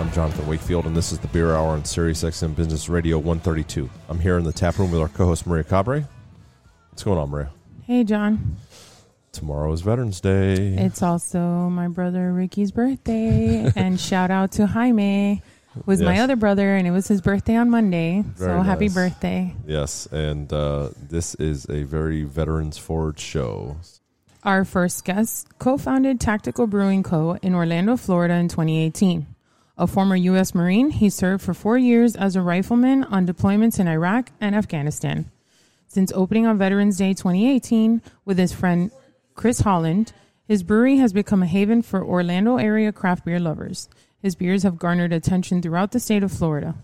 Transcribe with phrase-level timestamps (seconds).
[0.00, 3.90] I'm Jonathan Wakefield, and this is the Beer Hour on SiriusXM Business Radio 132.
[4.08, 6.08] I'm here in the tap room with our co-host Maria Cabre.
[6.88, 7.50] What's going on, Maria?
[7.82, 8.56] Hey, John.
[9.32, 10.54] Tomorrow is Veterans Day.
[10.54, 15.42] It's also my brother Ricky's birthday, and shout out to Jaime,
[15.84, 18.22] was my other brother, and it was his birthday on Monday.
[18.24, 19.54] Very so happy birthday!
[19.66, 23.76] yes, and uh, this is a very veterans-forward show.
[24.44, 27.36] Our first guest co-founded Tactical Brewing Co.
[27.42, 29.26] in Orlando, Florida, in 2018.
[29.80, 30.54] A former U.S.
[30.54, 35.30] Marine, he served for four years as a rifleman on deployments in Iraq and Afghanistan.
[35.86, 38.90] Since opening on Veterans Day 2018 with his friend
[39.34, 40.12] Chris Holland,
[40.46, 43.88] his brewery has become a haven for Orlando area craft beer lovers.
[44.20, 46.74] His beers have garnered attention throughout the state of Florida.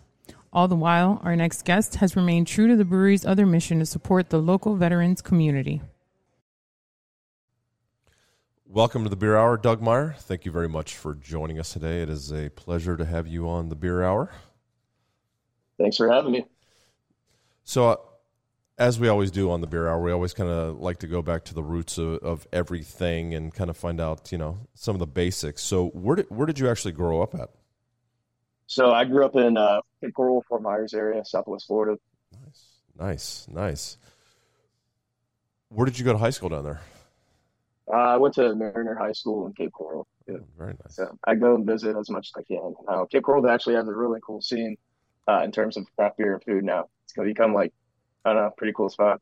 [0.50, 3.84] All the while, our next guest has remained true to the brewery's other mission to
[3.84, 5.83] support the local veterans community.
[8.77, 10.14] Welcome to the Beer Hour, Doug Meyer.
[10.19, 12.02] Thank you very much for joining us today.
[12.02, 14.30] It is a pleasure to have you on the Beer Hour.
[15.78, 16.44] Thanks for having me.
[17.64, 17.97] So, uh,
[18.77, 21.22] as we always do on the Beer Hour, we always kind of like to go
[21.22, 24.94] back to the roots of, of everything and kind of find out, you know, some
[24.94, 25.62] of the basics.
[25.62, 27.48] So, where did where did you actually grow up at?
[28.66, 31.98] So I grew up in uh, Cape Coral, Fort Myers area, Southwest Florida.
[32.44, 32.66] Nice,
[32.98, 33.97] nice, nice.
[35.70, 36.82] Where did you go to high school down there?
[37.92, 40.06] Uh, I went to Mariner High School in Cape Coral.
[40.26, 40.38] Yeah.
[40.58, 40.96] Very nice.
[40.96, 42.74] So I go and visit as much as I can.
[42.88, 44.76] Uh, Cape Coral actually has a really cool scene
[45.28, 46.86] uh, in terms of craft beer and food now.
[47.04, 47.72] It's going to become like,
[48.24, 49.20] I don't know, pretty cool spot.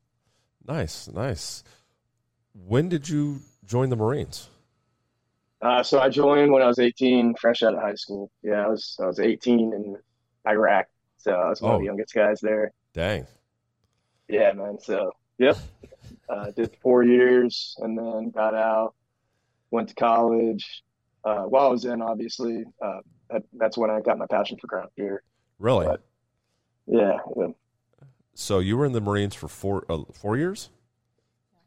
[0.66, 1.62] Nice, nice.
[2.54, 4.48] When did you join the Marines?
[5.60, 8.30] Uh, so I joined when I was 18, fresh out of high school.
[8.42, 9.96] Yeah, I was I was 18 in
[10.46, 10.86] Iraq.
[11.18, 11.78] So I was one of Oh.
[11.80, 12.72] the youngest guys there.
[12.92, 13.26] Dang.
[14.28, 14.78] Yeah, man.
[14.80, 15.56] So, yep.
[16.28, 18.94] Uh, did four years and then got out,
[19.70, 20.82] went to college.
[21.24, 22.98] Uh, while I was in, obviously, uh,
[23.30, 25.22] that, that's when I got my passion for craft beer.
[25.58, 25.86] Really?
[25.86, 26.02] But-
[26.86, 27.46] Yeah, yeah,
[28.34, 30.70] So you were in the Marines for four uh, four years?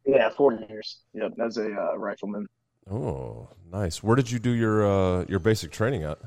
[0.05, 0.99] yeah, four years.
[1.13, 2.47] Yep, as a uh, rifleman.
[2.89, 4.01] Oh, nice.
[4.03, 6.19] Where did you do your uh, your basic training at?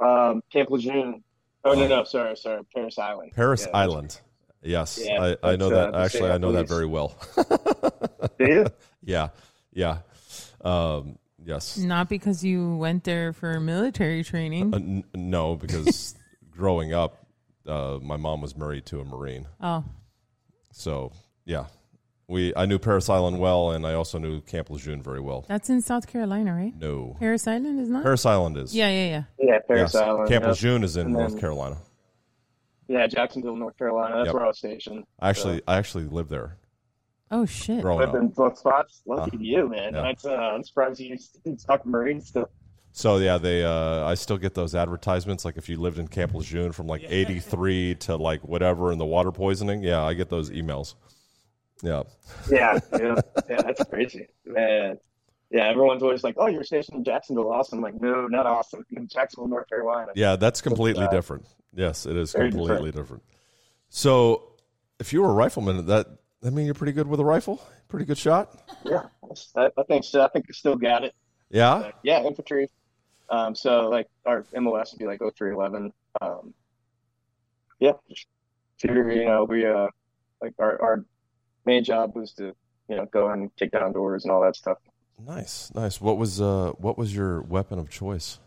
[0.00, 1.22] Um, Camp Lejeune.
[1.64, 3.32] Oh no, no, sorry, sorry, Parris Island.
[3.34, 4.20] Parris Yeah, Island.
[4.62, 5.98] Yes, Yeah, I, I know that's, that.
[5.98, 7.16] uh, Actually, I know that very well.
[8.38, 8.66] Do you?
[9.02, 9.28] yeah,
[9.72, 9.98] yeah.
[10.62, 11.78] Um, yes.
[11.78, 14.74] Not because you went there for military training.
[14.74, 16.14] Uh, n- no, because
[16.50, 17.24] growing up,
[17.66, 19.46] uh, my mom was married to a Marine.
[19.62, 19.82] oh,
[20.72, 21.12] So
[21.46, 21.64] yeah,
[22.28, 25.44] we I knew Parris Island well, and I also knew Camp Lejeune very well.
[25.48, 26.74] that's in South Carolina, right?
[26.78, 28.02] No, Parris Island is not.
[28.02, 28.74] Parris Island is.
[28.74, 29.22] yeah, yeah, yeah.
[29.38, 30.02] Yeah, Parris Yes.
[30.02, 30.28] Island.
[30.28, 30.50] Camp yep.
[30.50, 31.76] Lejeune is in And North then- Carolina.
[32.90, 34.16] Yeah, Jacksonville, North Carolina.
[34.16, 34.34] That's Yep.
[34.34, 35.04] where I was stationed.
[35.20, 36.56] I actually I actually lived there
[37.30, 37.82] Oh shit.
[37.82, 38.20] growing Lived up.
[38.20, 39.02] in both spots.
[39.06, 39.94] Lucky Uh, you, man.
[39.94, 40.02] yeah.
[40.02, 41.16] That's, uh, I'm surprised you
[41.66, 42.48] talk Marines still.
[42.92, 45.44] So yeah, they uh, I still get those advertisements.
[45.44, 49.06] Like if you lived in Camp Lejeune from like '83 to like whatever, and the
[49.06, 49.84] water poisoning.
[49.84, 50.96] Yeah, I get those emails.
[51.84, 52.02] Yeah,
[52.50, 53.14] Yeah, yeah,
[53.48, 54.98] yeah, that's crazy, man.
[55.52, 58.84] Yeah, everyone's always like, "Oh, you're stationed in Jacksonville, Austin." I'm like, no, not Austin,
[58.90, 60.10] in Jacksonville, North Carolina.
[60.16, 61.46] yeah, that's completely uh, different.
[61.74, 63.22] Yes, it is very completely different.
[63.88, 64.54] So,
[64.98, 66.06] if you were a rifleman, that
[66.42, 68.62] that mean you're pretty good with a rifle, pretty good shot.
[68.84, 69.06] Yeah,
[69.56, 70.22] I, I think so.
[70.22, 71.14] I think I still got it.
[71.50, 72.70] Yeah, But, yeah, infantry.
[73.28, 75.92] Um, so like our MOS would be like 0311.
[76.20, 76.54] Um,
[77.78, 77.92] yeah,
[78.82, 79.88] you know, we uh,
[80.40, 81.04] like our our
[81.64, 82.54] main job was to
[82.88, 84.78] you know go and kick down doors and all that stuff.
[85.24, 86.00] nice, nice.
[86.00, 88.38] What was uh what was your weapon of choice?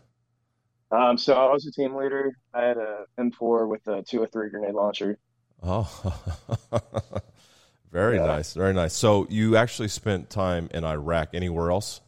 [0.94, 2.36] Um, so I was a team leader.
[2.52, 5.18] I had a M4 with a 203 grenade launcher.
[5.62, 6.20] Oh,
[7.92, 8.26] very Yeah.
[8.26, 8.92] nice, very nice.
[8.94, 11.30] So you actually spent time in Iraq.
[11.34, 12.00] Anywhere else?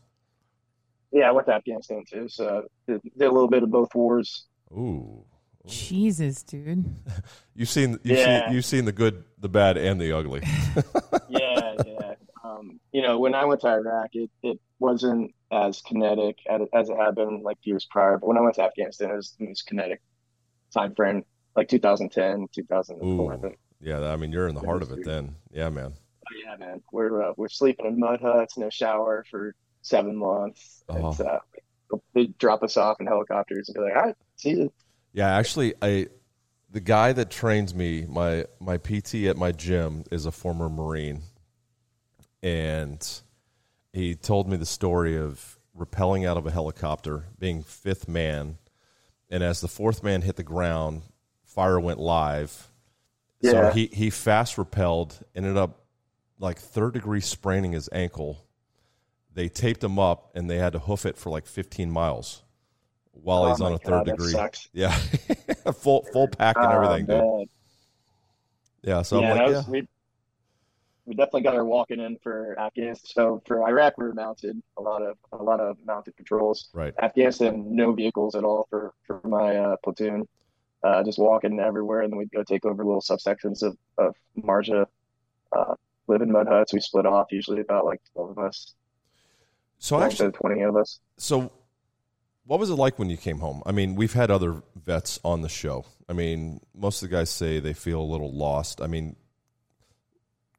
[1.10, 4.44] Yeah, I went to Afghanistan too, so did, did a little bit of both wars.
[4.72, 5.24] Ooh.
[5.66, 6.84] Jesus, dude.
[7.56, 8.44] You've seen you've Yeah.
[8.46, 10.42] seen you've seen the good, the bad, and the ugly.
[11.28, 11.45] Yeah, yeah.
[12.56, 16.96] Um, you know, when I went to Iraq, it, it wasn't as kinetic as, it
[16.96, 18.18] had been like years prior.
[18.18, 20.02] But when I went to Afghanistan, it was, the most kinetic
[20.72, 21.24] time frame,
[21.54, 23.44] like 2010, 2011.
[23.44, 23.54] Ooh.
[23.80, 25.36] Yeah, I mean you're in the heart of it then.
[25.52, 25.92] Yeah, man.
[25.94, 26.82] Oh, yeah, man.
[26.92, 30.82] We're uh, we're sleeping in mud huts, no shower for seven months.
[30.88, 31.10] Oh.
[31.10, 31.38] It's, uh,
[32.14, 34.72] they drop us off in helicopters and be like, "All right, see you."
[35.12, 36.08] Yeah, actually, I
[36.70, 41.22] the guy that trains me, my my PT at my gym, is a former Marine,
[42.46, 43.20] and
[43.92, 48.58] he told me the story of rappelling out of a helicopter, being fifth man,
[49.28, 51.02] and as the fourth man hit the ground,
[51.44, 52.70] fire went live.
[53.42, 55.84] So he he fast rappelled, ended up
[56.38, 58.44] like third degree spraining his ankle.
[59.34, 62.42] They taped him up, and they had to hoof it for like 15 miles
[63.12, 64.32] while Oh he's on a third God, that degree.
[64.32, 64.68] sucks.
[64.72, 64.92] Yeah,
[65.74, 67.48] full full pack and Oh, everything, dude.
[68.82, 69.88] Yeah, so yeah, like, was, yeah, we
[71.06, 73.10] we definitely got our walking in for Afghanistan.
[73.14, 76.68] So for Iraq, we were mounted a lot of a lot of mounted patrols.
[76.74, 76.92] right.
[77.00, 80.26] Afghanistan, no vehicles at all for for my uh, platoon.
[80.82, 84.86] Uh, just walking everywhere, and then we'd go take over little subsections of of Marja.
[85.56, 85.74] Uh,
[86.06, 86.72] live in mud huts.
[86.74, 88.74] We split off, usually about like twelve of us,
[89.78, 91.00] So actually, twenty of us.
[91.16, 91.50] so
[92.44, 93.62] what was it like when you came home?
[93.66, 95.84] I mean, we've had other vets on the show.
[96.08, 98.80] I mean, most of the guys say they feel a little lost.
[98.80, 99.16] I mean,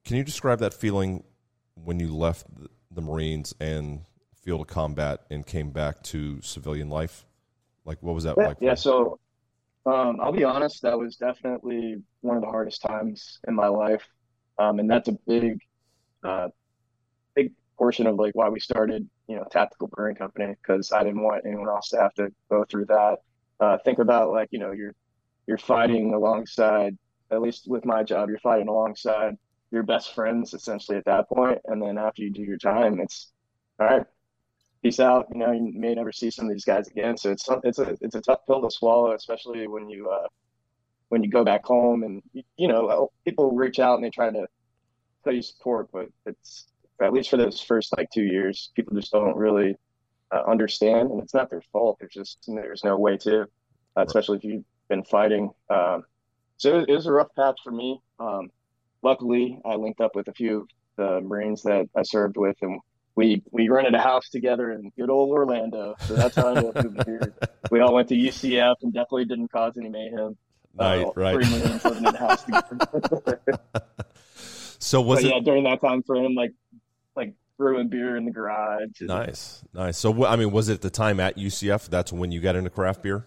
[0.07, 1.21] can you describe that feeling
[1.75, 2.45] when you left
[2.89, 7.25] the- Marines and field of combat and came back to civilian life?
[7.83, 8.57] Like, what was that Yeah, like?
[8.62, 8.74] yeah.
[8.74, 9.19] So,
[9.86, 14.07] um, I'll be honest, that was definitely one of the hardest times in my life.
[14.57, 15.59] Um, and that's a big,
[16.24, 16.48] uh,
[17.36, 21.21] big portion of like why we started, you know, Tactical Brewing Company, because I didn't
[21.21, 23.18] want anyone else to have to go through that.
[23.59, 24.95] Uh, think about like, you know, you're,
[25.48, 26.98] you're fighting alongside,
[27.30, 29.36] at least with my job, you're fighting alongside
[29.71, 31.59] your best friends essentially at that point.
[31.65, 33.31] And then after you do your time, it's
[33.79, 34.05] all right,
[34.81, 35.27] peace out.
[35.31, 37.17] You know, you may never see some of these guys again.
[37.17, 40.27] So it's it's a it's a tough pill to swallow, especially when you uh,
[41.09, 42.21] when you go back home and
[42.57, 44.47] you, know people reach out and they try to
[45.23, 46.67] tell you support, but it's
[47.01, 49.75] at least for those first like two years, people just don't really
[50.31, 51.97] uh, understand, and it's not their fault.
[51.99, 55.51] There's just there's no way to, uh, especially if you've been fighting.
[55.69, 56.03] Um,
[56.57, 58.01] so it, it was a rough patch for me.
[58.19, 58.49] Um,
[59.07, 60.68] luckily, I linked up with a few of
[60.98, 62.80] the Marines that I served with, and
[63.15, 65.95] we we rented a house together in good old Orlando.
[66.06, 67.33] So that's how I ended up here.
[67.71, 70.38] We all went to UCF and definitely didn't cause any mayhem.
[70.80, 71.36] Right, Uh, right.
[71.36, 73.50] Three Marines living in a house together.
[74.80, 76.54] So was but it yeah, during that time frame, like
[77.15, 79.01] like brewing beer in the garage.
[79.01, 79.63] and- nice?
[79.74, 79.98] Nice.
[79.98, 81.89] So I mean, was it the time at UCF?
[81.89, 83.25] That's when you got into craft beer.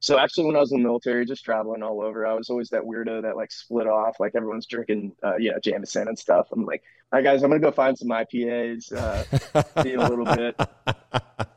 [0.00, 2.70] So actually, when I was in the military, just traveling all over, I was always
[2.70, 4.18] that weirdo that like split off.
[4.18, 6.48] Like everyone's drinking, uh, you know, Jameson and stuff.
[6.52, 6.82] I'm like,
[7.12, 10.58] all right, guys, I'm gonna go find some IPAs, uh, see a little bit.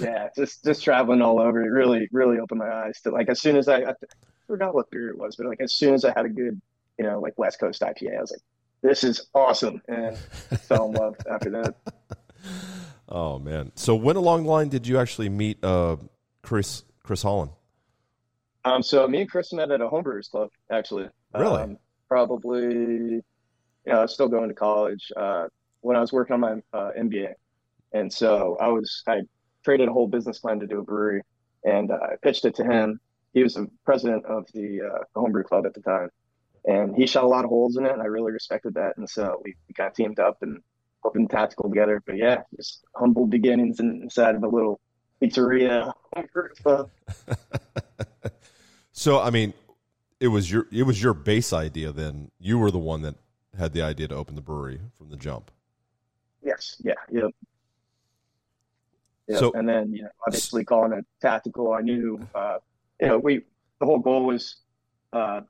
[0.00, 1.60] Yeah, just just traveling all over.
[1.60, 3.94] It really, really opened my eyes to like as soon as I, I
[4.46, 6.60] forgot what beer it was, but like as soon as I had a good,
[6.98, 8.40] you know, like West Coast IPA, I was like,
[8.82, 10.16] this is awesome, and
[10.62, 11.74] fell in love after that.
[13.10, 13.72] Oh man!
[13.74, 15.96] So when along the line did you actually meet uh,
[16.42, 17.52] Chris Chris Holland?
[18.66, 21.08] Um, so me and Chris met at a homebrewers club, actually.
[21.34, 21.62] Really?
[21.62, 23.22] Um, probably, you
[23.86, 25.46] know, I was still going to college uh,
[25.80, 27.32] when I was working on my uh, MBA,
[27.94, 29.22] and so I was I
[29.64, 31.22] created a whole business plan to do a brewery,
[31.64, 33.00] and uh, I pitched it to him.
[33.32, 36.10] He was the president of the uh, homebrew club at the time,
[36.66, 38.98] and he shot a lot of holes in it, and I really respected that.
[38.98, 40.60] And so we, we kind of teamed up and
[41.02, 42.02] opened Tactical together.
[42.04, 44.78] But yeah, just humble beginnings inside of a little
[45.22, 45.92] pizzeria.
[48.92, 49.54] So I mean,
[50.18, 51.92] it was your it was your base idea.
[51.92, 53.14] Then you were the one that
[53.56, 55.52] had the idea to open the brewery from the jump.
[56.42, 57.30] Yes, yeah, yep.
[59.28, 59.38] Yep.
[59.38, 62.58] So- and then you know, obviously calling it tactical, I knew uh,
[63.00, 63.42] you know, we
[63.78, 64.56] the whole goal was
[65.12, 65.42] uh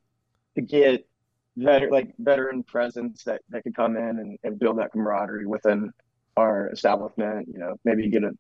[0.54, 1.06] to get
[1.56, 5.90] veteran like veteran presence that, that could come in and, and build that camaraderie within
[6.37, 8.32] our establishment, you know, maybe get a,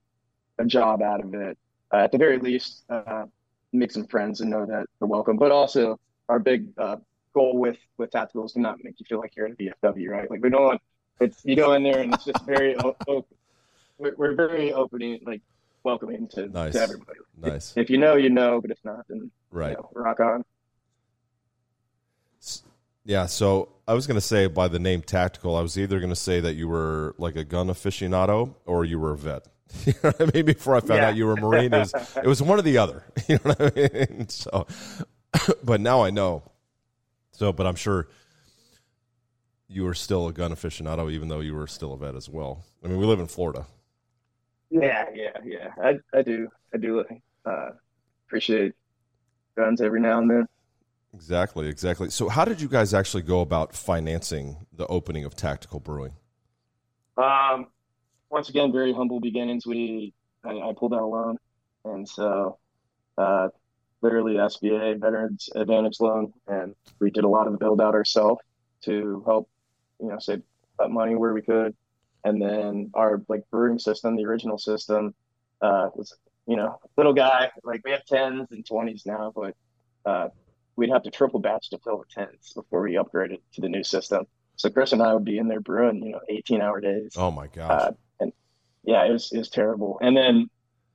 [0.58, 1.56] a job out of it.
[1.92, 3.24] Uh, at the very least, uh,
[3.72, 5.36] make some friends and know that they're welcome.
[5.36, 5.98] But also
[6.28, 6.96] our big uh,
[7.34, 10.08] goal with with tactical is to not make you feel like you're in a VFW,
[10.08, 10.30] right?
[10.30, 10.80] Like we don't want
[11.20, 13.26] it's you go in there and it's just very o- o-
[13.98, 15.42] we're, very opening like
[15.82, 16.74] welcoming to, Nice.
[16.74, 17.18] to everybody.
[17.40, 19.70] Nice, If you know, you know, but if not, then right?
[19.70, 20.44] you know, rock on.
[23.04, 23.26] Yeah.
[23.26, 26.16] So I was going to say by the name tactical, I was either going to
[26.16, 29.46] say that you were like a gun aficionado or you were a vet.
[29.86, 30.46] You know what I mean?
[30.46, 31.08] Before I found Yeah.
[31.08, 33.04] out you were a Marine, it was it was one or the other.
[33.28, 34.26] You know what I mean?
[34.28, 34.66] So,
[35.62, 36.42] but now I know.
[37.32, 38.08] So, but I'm sure
[39.68, 42.64] you were still a gun aficionado, even though you were still a vet as well.
[42.82, 43.66] I mean, we live in Florida.
[44.70, 45.68] Yeah, yeah, yeah.
[45.82, 47.04] I I do I do
[47.44, 47.70] uh,
[48.26, 48.72] appreciate
[49.56, 50.46] guns every now and then.
[51.14, 52.10] Exactly, exactly.
[52.10, 56.12] So, how did you guys actually go about financing the opening of Tactical Brewing?
[57.16, 57.66] Um,
[58.30, 59.66] once again, very humble beginnings.
[59.66, 61.38] We I, I pulled out a loan,
[61.84, 62.58] and so
[63.16, 63.48] uh,
[64.02, 68.40] literally SBA Veterans Advantage Loan, and we did a lot of the build out ourselves
[68.84, 69.48] to help,
[70.00, 70.42] you know, save
[70.78, 71.74] that money where we could.
[72.24, 75.14] And then our like brewing system, the original system,
[75.60, 76.14] uh, was
[76.46, 77.50] you know little guy.
[77.64, 79.54] Like we have tens and twenties now, but
[80.04, 80.28] uh,
[80.76, 83.84] we'd have to triple batch to fill the tens before we upgraded to the new
[83.84, 84.26] system.
[84.56, 87.12] So Chris and I would be in there brewing, you know, eighteen hour days.
[87.16, 87.92] Oh my gosh!
[88.88, 89.98] Yeah, it was it was terrible.
[90.00, 90.48] And then,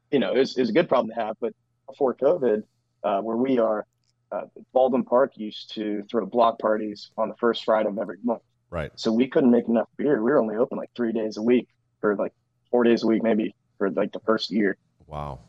[0.10, 1.36] you know, it was, it was a good problem to have.
[1.40, 1.54] But
[1.88, 2.64] before COVID,
[3.04, 3.86] uh, where we are,
[4.32, 8.42] uh, Baldwin Park used to throw block parties on the first Friday of every month.
[8.72, 8.92] Right.
[8.96, 10.24] So we couldn't make enough beer.
[10.24, 11.68] We were only open like three days a week
[12.02, 12.34] for like
[12.72, 14.76] four days a week, maybe for like the first year.
[15.06, 15.42] Wow.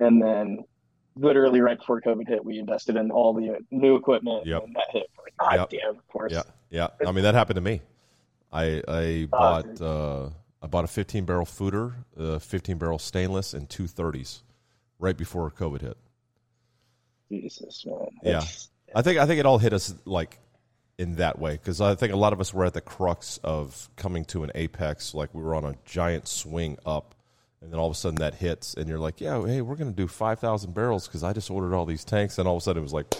[0.00, 0.64] And then
[1.16, 4.64] literally right before COVID hit, we invested in all the new equipment Yep.
[4.64, 5.06] and that hit.
[5.16, 5.80] We're like, God Yep.
[5.80, 6.32] damn, of course.
[6.34, 6.88] Yeah, yeah.
[7.06, 7.80] I mean that happened to me.
[8.52, 10.28] I I bought uh,
[10.64, 14.40] I bought a 15 barrel foeder, a 15 barrel stainless, and two 30s
[14.98, 15.98] right before COVID hit.
[17.30, 18.08] Jesus, man.
[18.22, 18.42] Yeah.
[18.94, 20.38] I think I think it all hit us like
[20.98, 23.90] in that way because I think a lot of us were at the crux of
[23.96, 27.14] coming to an apex, like we were on a giant swing up,
[27.60, 29.90] and then all of a sudden that hits, and you're like, yeah, hey, we're going
[29.90, 32.64] to do 5,000 barrels because I just ordered all these tanks, and all of a
[32.64, 33.12] sudden it was like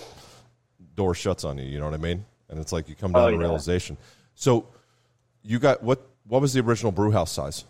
[0.95, 1.65] door shuts on you.
[1.65, 2.25] You know what I mean?
[2.49, 3.41] And it's like you come down Oh, to yeah.
[3.41, 3.99] realization.
[4.35, 4.69] So
[5.43, 6.09] you got what?
[6.27, 7.65] What was the original brew house size?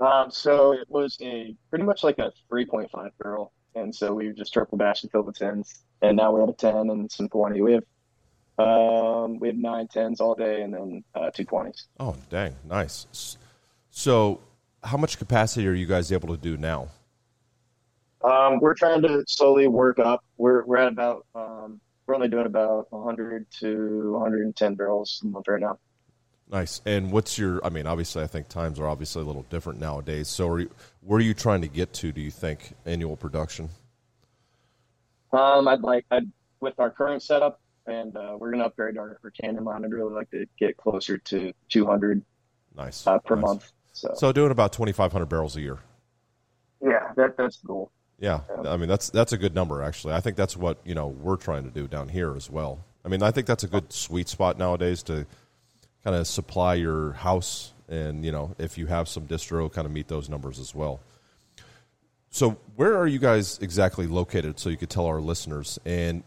[0.00, 3.52] Um, so it was a pretty much like a 3.5 barrel.
[3.74, 5.84] And so we just triple batch and fill the tens.
[6.02, 7.60] And now we have a 10 and some 20.
[7.60, 7.84] We have
[8.58, 11.84] um, we have nine tens all day and then uh, two 20s.
[11.98, 13.38] Oh, dang, nice.
[13.90, 14.40] So,
[14.84, 16.88] how much capacity are you guys able to do now?
[18.22, 20.22] Um, we're trying to slowly work up.
[20.36, 25.48] We're we're at about um, we're only doing about 100 to 110 barrels a month
[25.48, 25.78] right now.
[26.52, 26.82] Nice.
[26.84, 27.64] And what's your?
[27.64, 30.28] I mean, obviously, I think times are obviously a little different nowadays.
[30.28, 32.12] So, are you, where are you trying to get to?
[32.12, 33.70] Do you think annual production?
[35.32, 36.30] Um, I'd like I'd
[36.60, 39.82] with our current setup, and uh, we're gonna upgrade our, our tandem line.
[39.84, 42.22] I'd really like to get closer to 200
[42.76, 43.42] Nice uh, per Nice.
[43.42, 43.72] month.
[43.94, 45.78] So, So, doing about twenty five hundred barrels a year.
[46.82, 47.90] yeah, that that's the goal.
[48.18, 50.12] Yeah, I mean that's that's a good number actually.
[50.14, 52.84] I think that's what you know we're trying to do down here as well.
[53.04, 55.26] I mean, I think that's a good sweet spot nowadays to
[56.04, 59.92] kind of supply your house, and you know if you have some distro, kind of
[59.92, 61.00] meet those numbers as well.
[62.30, 64.58] So, where are you guys exactly located?
[64.58, 66.22] So you could tell our listeners, and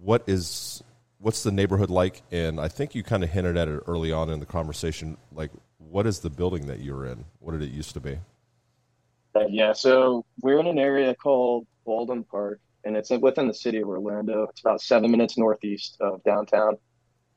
[0.00, 0.82] what is
[1.18, 2.22] what's the neighborhood like?
[2.32, 5.18] And I think you kind of hinted at it early on in the conversation.
[5.32, 7.26] Like, what is the building that you're in?
[7.40, 8.18] What did it used to be?
[9.34, 13.78] Uh, yeah, so we're in an area called Baldwin Park, and it's within the city
[13.78, 14.46] of Orlando.
[14.50, 16.78] It's about seven minutes northeast of downtown,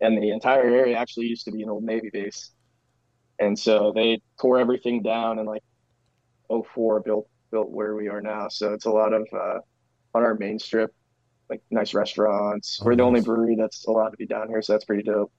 [0.04, 2.52] and the entire area actually used to be an old Navy base.
[3.40, 5.64] And so they tore everything down and like
[6.50, 8.48] '04 built built where we are now.
[8.50, 9.60] So it's a lot of uh,
[10.14, 10.94] on our main strip,
[11.50, 12.80] like nice restaurants.
[12.82, 15.32] Oh, we're the only brewery that's allowed to be down here, so that's pretty dope.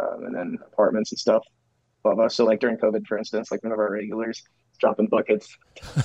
[0.00, 1.44] Um, and then apartments and stuff
[2.04, 2.34] above us.
[2.34, 5.56] So like during COVID, for instance, like one of our regulars is dropping buckets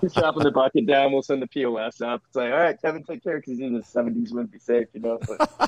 [0.00, 1.12] He's dropping the bucket down.
[1.12, 2.22] We'll send the POS up.
[2.26, 4.32] It's like, all right, Kevin, take care because he's in the 70s.
[4.32, 5.18] Wouldn't be safe, you know.
[5.26, 5.67] But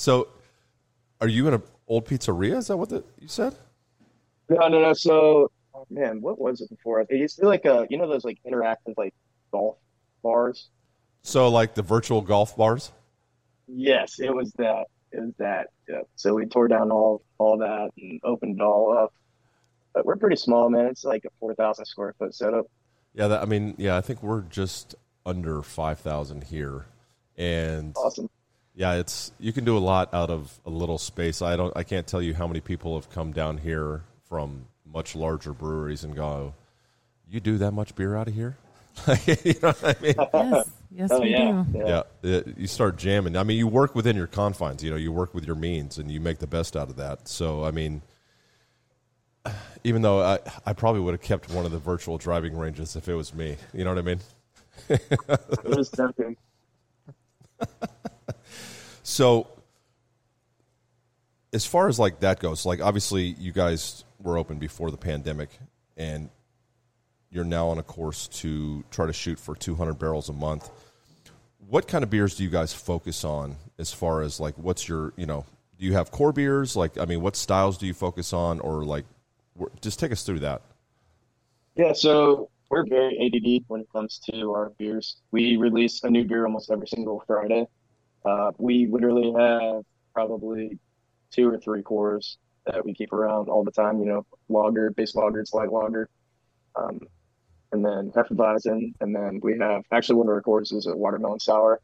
[0.00, 0.28] So,
[1.20, 2.56] are you in an old pizzeria?
[2.56, 3.54] Is that what the, you said?
[4.48, 4.94] no, no, no.
[4.94, 7.02] So, oh, man, what was it before?
[7.02, 9.12] It used to be like a, you know, those like interactive like
[9.52, 9.76] golf
[10.22, 10.70] bars.
[11.22, 12.92] So, like the virtual golf bars?
[13.68, 14.86] Yes, it was that.
[15.12, 15.66] It was that.
[15.86, 16.00] Yeah.
[16.16, 19.12] So we tore down all all that and opened it all up.
[19.92, 20.86] But we're pretty small, man.
[20.86, 22.70] It's like a 4,000 square foot setup.
[23.12, 24.94] Yeah, that, I mean, yeah, I think we're just
[25.26, 26.86] under five thousand here,
[27.36, 28.30] and Awesome.
[28.74, 31.42] Yeah, it's you can do a lot out of a little space.
[31.42, 35.14] I don't, I can't tell you how many people have come down here from much
[35.14, 36.54] larger breweries and go,
[37.28, 38.56] "You do that much beer out of here?"
[39.26, 40.14] you know what I mean?
[40.34, 41.78] Yes, yes, Oh we yeah, do.
[41.78, 42.02] yeah.
[42.22, 43.36] yeah, it- you start jamming.
[43.36, 44.82] I mean, you work within your confines.
[44.82, 47.28] You know, you work with your means, and you make the best out of that.
[47.28, 48.02] So, I mean,
[49.84, 53.08] even though I, I probably would have kept one of the virtual driving ranges if
[53.08, 53.56] it was me.
[53.72, 54.20] You know what I mean?
[54.88, 56.36] It was tempting.
[59.10, 59.48] So,
[61.52, 65.50] as far as like that goes, like obviously you guys were open before the pandemic,
[65.96, 66.30] and
[67.28, 70.70] you're now on a course to try to shoot for 200 barrels a month.
[71.68, 75.12] What kind of beers do you guys focus on as far as like what's your
[75.16, 75.44] you know
[75.76, 78.84] do you have core beers like I mean what styles do you focus on or
[78.84, 79.06] like
[79.80, 80.62] just take us through that.
[81.74, 85.16] Yeah, so we're very ADD when it comes to our beers.
[85.32, 87.66] We release a new beer almost every single Friday.
[88.24, 89.82] Uh, we literally have
[90.14, 90.78] probably
[91.30, 93.98] two or three cores that we keep around all the time.
[94.00, 96.08] You know, lager, base lager, it's light lager.
[96.76, 97.00] Um,
[97.72, 101.38] and then Hefeweizen, and then we have actually one of our cores is a watermelon
[101.38, 101.80] sour.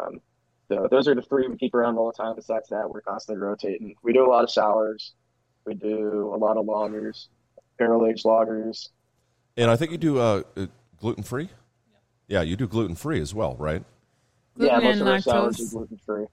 [0.00, 0.20] Um,
[0.68, 2.36] so those are the three we keep around all the time.
[2.36, 3.94] Besides that, we're constantly rotating.
[4.02, 5.14] We do a lot of sours.
[5.66, 7.26] We do a lot of lagers,
[7.76, 8.88] barrel aged lagers.
[9.56, 10.42] And I think you do uh,
[10.98, 11.50] gluten free.
[12.28, 13.84] Yeah, you do gluten free as well, right?
[14.60, 15.66] Gluten yeah, most and of our sours lactose.
[15.66, 16.26] are gluten free,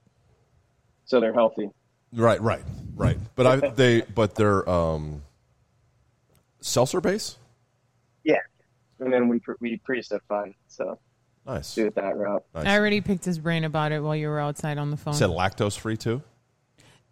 [1.06, 1.70] so they're healthy.
[2.14, 2.62] Right, right,
[2.96, 3.18] right.
[3.36, 5.22] But I they but they're um,
[6.60, 7.38] seltzer base.
[8.26, 8.36] Yeah,
[9.00, 11.00] and then we pre- we pre-certify, so
[11.46, 11.74] Nice.
[11.76, 12.44] do it that route.
[12.54, 12.66] nice.
[12.66, 15.14] I already picked his brain about it while you were outside on the phone.
[15.14, 16.22] Said lactose free too.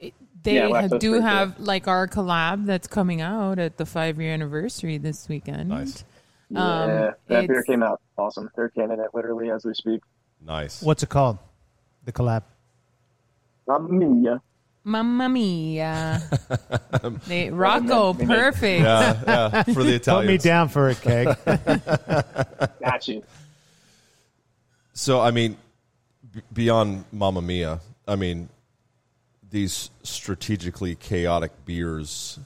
[0.02, 0.12] they
[0.58, 4.34] Yeah, ha- do free, have like our collab that's coming out at the five year
[4.34, 5.70] anniversary this weekend.
[5.70, 6.04] Nice.
[6.54, 8.50] Um, yeah, that beer came out awesome.
[8.58, 10.02] They're canning it literally as we speak.
[10.46, 10.82] Nice.
[10.82, 11.40] What's it called?
[12.04, 12.44] The collab.
[13.68, 14.24] Not me.
[14.24, 14.38] yeah.
[14.84, 16.22] Mamma mia.
[17.28, 18.84] they, Rocco, They perfect.
[18.84, 19.64] Yeah, yeah.
[19.64, 20.06] For the Italians.
[20.08, 21.36] Put me down for it, Keg.
[22.80, 23.24] Got you.
[24.94, 25.58] So I mean,
[26.32, 28.48] b- beyond Mamma Mia, I mean,
[29.50, 32.38] these strategically chaotic beers,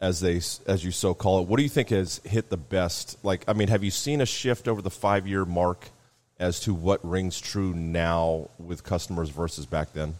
[0.00, 3.16] as they as you so call it, what do you think has hit the best?
[3.22, 5.90] Like, I mean, have you seen a shift over the five year mark
[6.38, 10.14] as to what rings true now with customers versus back then?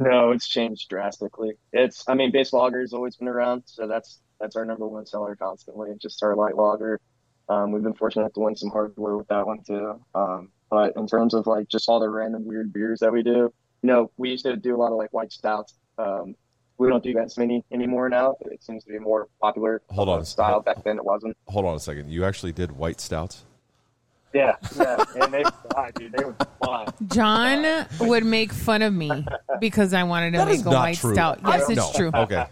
[0.00, 1.52] No, it's changed drastically.
[1.74, 5.04] It's, I mean, base lager has always been around, so that's that's our number one
[5.04, 5.90] seller constantly.
[6.00, 6.98] Just our light lager.
[7.50, 10.00] Um, we've been fortunate to win some hardware with that one too.
[10.14, 13.30] Um, but in terms of like just all the random weird beers that we do,
[13.30, 13.52] you
[13.82, 15.74] know, we used to do a lot of like white stouts.
[15.98, 16.34] Um,
[16.78, 18.36] we don't do that as many anymore now.
[18.40, 20.24] It seems to be more popular Hold on.
[20.24, 20.62] style.
[20.62, 21.36] Back then, it wasn't.
[21.48, 22.08] Hold on a second.
[22.10, 23.44] You actually did white stouts.
[24.32, 26.12] Yeah, yeah, and they fly, dude.
[26.12, 26.86] They would fly.
[27.08, 29.26] John would make fun of me
[29.60, 31.14] because I wanted to That make is a not white true.
[31.14, 31.40] stout.
[31.44, 31.90] Yes, it's know.
[31.94, 32.10] true.
[32.14, 32.46] Okay.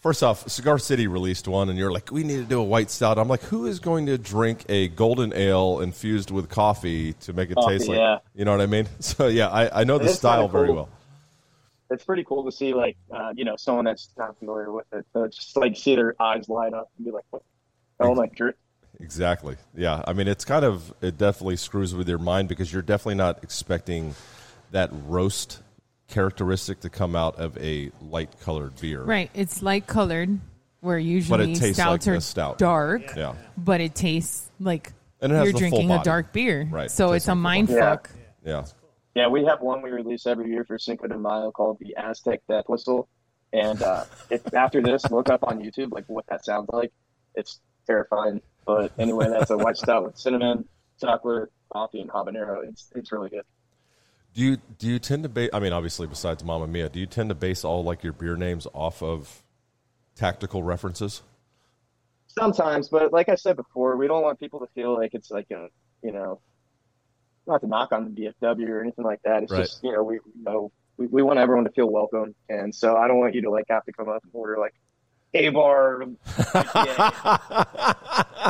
[0.00, 2.90] First off, Cigar City released one, and you're like, we need to do a white
[2.90, 3.18] stout.
[3.18, 7.50] I'm like, who is going to drink a golden ale infused with coffee to make
[7.52, 8.18] it Coffee, taste like, yeah.
[8.34, 8.88] you know what I mean?
[9.00, 10.74] So, yeah, I, I know the It's style kinda very cool.
[10.74, 10.88] well.
[11.90, 15.06] it's pretty cool to see like uh, you know someone that's not familiar with it
[15.14, 17.42] uh, just like see their eyes light up and be like what
[18.00, 18.54] oh my god
[19.00, 19.56] Exactly.
[19.74, 20.02] Yeah.
[20.06, 23.42] I mean, it's kind of, it definitely screws with your mind because you're definitely not
[23.42, 24.14] expecting
[24.70, 25.60] that roast
[26.08, 29.02] characteristic to come out of a light colored beer.
[29.02, 29.30] Right.
[29.34, 30.38] It's light colored,
[30.80, 32.58] where usually tastes stouts like are a stout.
[32.58, 33.34] dark, Yeah.
[33.56, 36.04] but it tastes like And it has you're the full drinking a body.
[36.04, 36.68] dark beer.
[36.70, 36.90] Right.
[36.90, 37.80] So Tastes it's a like full mind body.
[37.80, 38.10] fuck.
[38.44, 38.64] Yeah.
[39.14, 42.40] yeah we have one we release every year for Cinco de Mayo called the Aztec
[42.48, 43.08] Death Whistle
[43.52, 46.90] and uh, if, after this look up on YouTube like what that sounds like
[47.36, 50.64] it's terrifying but anyway that's a white stout with cinnamon
[51.00, 53.44] chocolate coffee and habanero it's it's really good
[54.34, 55.50] Do you do you tend to base?
[55.52, 58.34] I mean, obviously, besides Mamma Mia, do you tend to base all like your beer
[58.36, 59.42] names off of
[60.16, 61.22] tactical references?
[62.28, 65.50] Sometimes, but like I said before, we don't want people to feel like it's like
[65.50, 65.68] a,
[66.02, 66.40] you know,
[67.46, 69.42] not to knock on the VFW or anything like that.
[69.42, 69.62] It's Right.
[69.64, 72.96] just, you know, we you know we, we want everyone to feel welcome, and so
[72.96, 74.72] I don't want you to like have to come up and order like
[75.34, 76.00] a bar,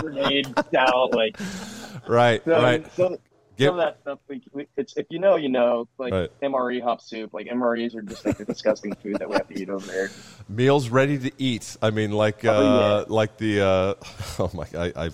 [0.00, 1.36] grenade stout, like
[2.06, 2.92] Right, so, right.
[2.94, 3.18] so,
[3.56, 4.18] Give- some of that stuff.
[4.28, 6.30] We, we, it's if you know, you know, like Right.
[6.42, 7.32] MRE hop soup.
[7.34, 10.10] Like MREs are just like the disgusting food that we have to eat over there.
[10.48, 11.76] Meals ready to eat.
[11.82, 13.04] I mean, like, uh, Oh, yeah.
[13.08, 13.60] like the.
[13.60, 13.94] Uh,
[14.40, 14.66] oh my!
[14.76, 15.10] I, I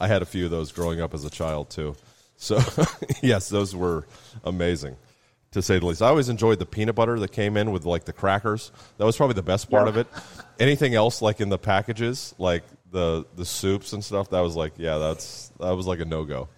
[0.00, 1.94] I had a few of those growing up as a child too.
[2.36, 2.58] So
[3.22, 4.06] yes, those were
[4.44, 4.96] amazing,
[5.54, 6.02] to say the least.
[6.02, 8.70] I always enjoyed the peanut butter that came in with like the crackers.
[8.98, 9.88] That was probably the best part Yeah.
[9.90, 10.06] of it.
[10.60, 12.62] Anything else like in the packages, like
[12.92, 16.24] the the soups and stuff, that was like, yeah, that's that was like a no
[16.24, 16.48] go.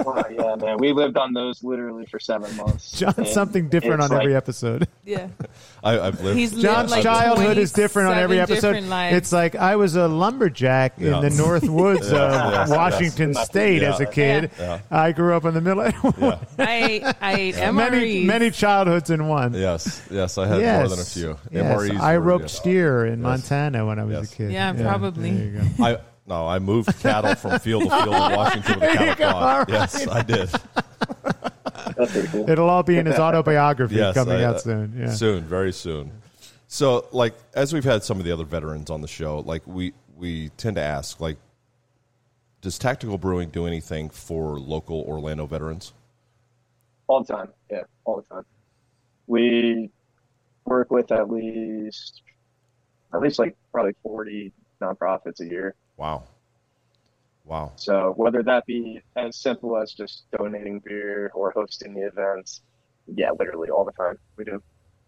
[0.00, 0.76] Oh, yeah, man.
[0.78, 2.92] We lived on those literally for seven months.
[2.92, 4.86] John's And something different it's on every episode.
[5.04, 5.28] Yeah.
[5.82, 6.38] I, I've lived.
[6.38, 8.76] He's lived John's like childhood is different on every episode.
[8.76, 11.16] It's like I was a lumberjack Yeah.
[11.16, 13.46] in the North Woods Yeah, of yes, Washington yes.
[13.46, 13.94] State Yeah.
[13.94, 14.50] as a kid.
[14.58, 14.80] Yeah.
[14.90, 15.84] I grew up in the middle.
[16.18, 16.38] yeah.
[16.58, 17.74] I ate, I ate MREs.
[17.74, 19.54] many many childhoods in one.
[19.54, 20.78] Yes, yes, I had yes.
[20.80, 21.38] more than a few.
[21.50, 21.76] Yes.
[21.76, 22.52] MREs I roped yes.
[22.56, 23.24] steer in Yes.
[23.24, 24.32] Montana when I was Yes.
[24.32, 24.52] a kid.
[24.52, 25.30] Yeah, probably.
[25.32, 25.84] There you go.
[25.84, 29.30] I no, I moved cattle from field to field in Washington with a cattle go.
[29.30, 29.70] prod.
[29.70, 30.50] All Yes, I did.
[32.30, 32.48] Cool.
[32.50, 34.94] It'll all be in his autobiography Yes, coming I- out uh, soon.
[34.96, 35.10] Yeah.
[35.10, 36.12] Soon, very soon.
[36.68, 39.94] So, like, as we've had some of the other veterans on the show, like we
[40.16, 41.38] we tend to ask, like,
[42.60, 45.92] does Tactical Brewing do anything for local Orlando veterans?
[47.06, 47.48] All the time.
[47.70, 48.44] Yeah, all the time.
[49.26, 49.90] We
[50.66, 52.20] work with at least
[53.14, 55.74] at least like probably forty nonprofits a year.
[55.98, 56.22] Wow,
[57.44, 57.72] wow.
[57.76, 62.62] So whether that be as simple as just donating beer or hosting the events,
[63.06, 64.62] yeah, literally all the time we do.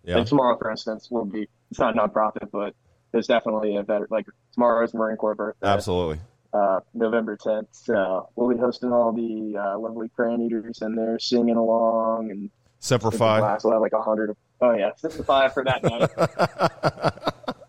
[0.05, 2.75] Yeah, Like tomorrow, for instance, will be it's not a nonprofit, but
[3.13, 5.69] there's definitely a better like tomorrow's Marine Corps birthday.
[5.69, 6.19] Absolutely.
[6.53, 7.67] uh, November 10th.
[7.71, 12.51] So we'll be hosting all the uh, lovely crayon eaters in there, singing along, and
[12.81, 13.41] Semper Fi.
[13.63, 14.35] will have like a hundred.
[14.61, 17.55] Oh yeah, Semper Fi for that night.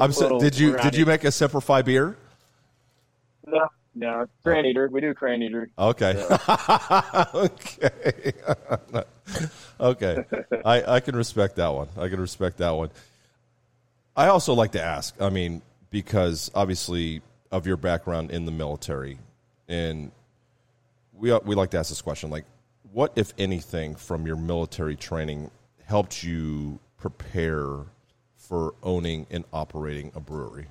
[0.00, 2.16] I'm so, did you did you make a Semper Fi beer?
[3.46, 4.88] No, no, crayon eater.
[4.88, 5.70] We do crayon eater.
[5.78, 6.26] Okay.
[7.34, 8.32] okay.
[9.80, 10.24] okay.
[10.64, 11.88] I, I can respect that one.
[11.96, 12.90] I can respect that one.
[14.16, 19.18] I also like to ask, I mean, because obviously of your background in the military,
[19.68, 20.10] and
[21.12, 22.44] we, we like to ask this question like,
[22.92, 25.50] what, if anything, from your military training
[25.84, 27.66] helped you prepare
[28.48, 30.66] for owning and operating a brewery?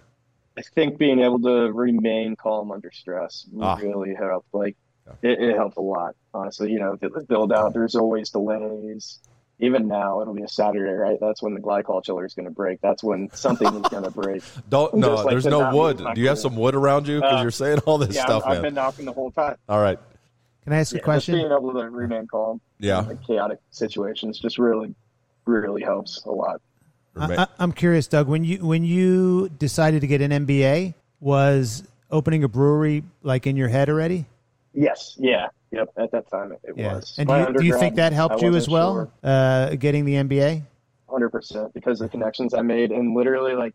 [0.58, 3.76] I think being able to remain calm under stress Ah.
[3.82, 4.48] really helped.
[4.54, 4.78] Like
[5.22, 6.72] it, it helped a lot, honestly.
[6.72, 7.74] You know, the the build out.
[7.74, 9.20] There's always delays.
[9.60, 11.18] Even now, it'll be a Saturday, right?
[11.22, 12.82] That's when the glycol chiller is going to break.
[12.82, 14.44] That's when something is going to break.
[14.70, 15.10] Don't I'm no.
[15.10, 15.98] just, like, there's no wood.
[16.16, 17.22] Do you have some wood around you?
[17.22, 18.62] Because Uh, you're saying all this Yeah, stuff, I've, I've man.
[18.64, 19.56] been knocking the whole time.
[19.70, 20.00] All right.
[20.64, 21.36] Can I ask Yeah, a just question?
[21.36, 22.60] being able to remain calm.
[22.80, 23.02] Yeah.
[23.04, 24.96] in, like, chaotic situations just really,
[25.46, 26.60] really helps a lot.
[27.16, 28.28] Rema- I, I- I'm curious, Doug.
[28.28, 33.56] When you when you decided to get an MBA, was opening a brewery like in
[33.56, 34.26] your head already?
[34.74, 35.16] Yes.
[35.20, 35.48] Yeah.
[35.72, 35.90] Yep.
[35.98, 37.16] At that time, it, it was.
[37.18, 38.94] And do you, do you think that helped you as well?
[38.96, 39.12] sure.
[39.24, 40.64] Uh, getting the MBA.
[41.10, 43.74] hundred percent because of the connections I made, and literally like,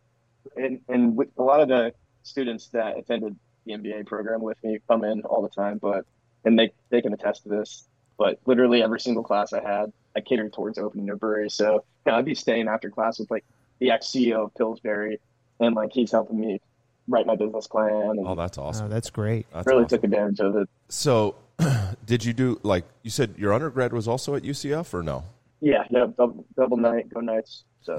[0.57, 4.79] and and with a lot of the students that attended the MBA program with me
[4.89, 6.05] come in all the time, but
[6.45, 7.85] and they they can attest to this.
[8.17, 11.49] But literally every single class I had, I catered towards opening a brewery.
[11.49, 13.45] So you know, I'd be staying after class with like
[13.79, 15.21] the ex CEO of Pillsbury,
[15.61, 16.61] and like he's helping me
[17.07, 18.87] write my business plan, and Oh, that's oh, awesome.
[18.87, 19.47] Oh, that's great.
[19.53, 19.97] That's really awesome.
[19.99, 20.69] took advantage of it.
[20.89, 21.37] So,
[22.05, 23.35] did you do like you said?
[23.39, 25.25] Your undergrad was also at UCF, or no?
[25.61, 27.65] Yeah, yeah, double, double Knight, go Knights.
[27.83, 27.99] So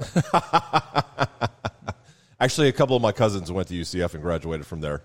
[2.40, 5.02] Actually, a couple of my cousins went to UCF and graduated from there,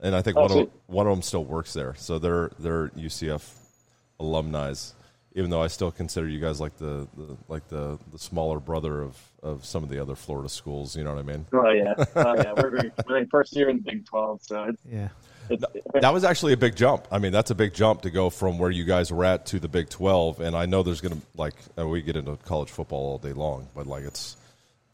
[0.00, 1.94] and I think Oh, one of one of them still works there.
[1.96, 3.46] So they're they're UCF
[4.20, 4.72] alumni.
[5.34, 9.00] Even though I still consider you guys like the, the like the, the smaller brother
[9.00, 10.94] of, of some of the other Florida schools.
[10.96, 11.46] You know what I mean?
[11.52, 14.64] oh yeah, oh yeah, we're, we're, we're in first year in the Big Twelve, so
[14.64, 15.08] it's, Yeah.
[15.48, 15.64] it's
[16.00, 17.06] That was actually a big jump.
[17.10, 19.58] I mean, that's a big jump to go from where you guys were at to
[19.58, 20.40] the Big Twelve.
[20.40, 23.32] And I know there's going to like uh, we get into college football all day
[23.32, 24.36] long, but like it's.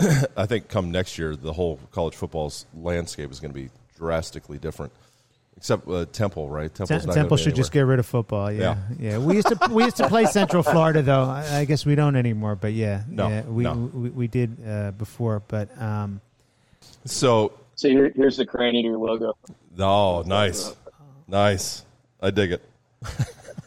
[0.37, 4.57] I think come next year, the whole college football's landscape is going to be drastically
[4.59, 4.93] different.
[5.59, 6.73] Except uh, Temple, right?
[6.73, 8.51] Temple's Tem- not Temple gonna be should just get rid of football.
[8.51, 8.77] Yeah.
[8.99, 11.25] yeah, We used to we used to play Central Florida though.
[11.25, 12.55] I, I guess we don't anymore.
[12.57, 13.75] But yeah, No, yeah, we, no.
[13.75, 15.43] we we did uh, before.
[15.47, 16.21] But um,
[17.05, 19.37] So, So here, here's the Crayon Eater logo.
[19.79, 20.75] oh, nice,
[21.27, 21.85] nice.
[22.21, 22.63] I dig it.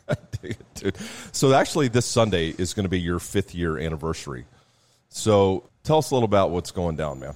[0.09, 0.97] I dig it, dude.
[1.33, 4.45] So actually, this Sunday is going to be your fifth year anniversary.
[5.09, 7.33] So tell us a little about what's going down, man.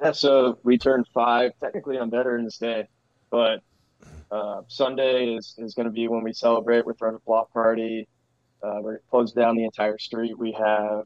[0.00, 2.86] Yeah, so we turned five technically on Veterans Day,
[3.30, 3.60] but
[4.30, 6.84] uh, Sunday is, is going to be when we celebrate.
[6.84, 8.08] We're throwing a block party.
[8.62, 10.38] Uh, we're closed down the entire street.
[10.38, 11.04] We have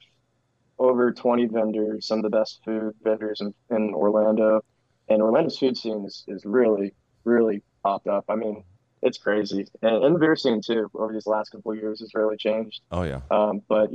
[0.78, 4.62] over 20 vendors, some of the best food vendors in, in Orlando.
[5.08, 8.24] And Orlando's food scene is, is really, really popped up.
[8.28, 8.64] I mean,
[9.02, 9.66] it's crazy.
[9.82, 12.80] And, and the beer scene, too, over these last couple of years has really changed.
[12.90, 13.90] Oh yeah, Um, but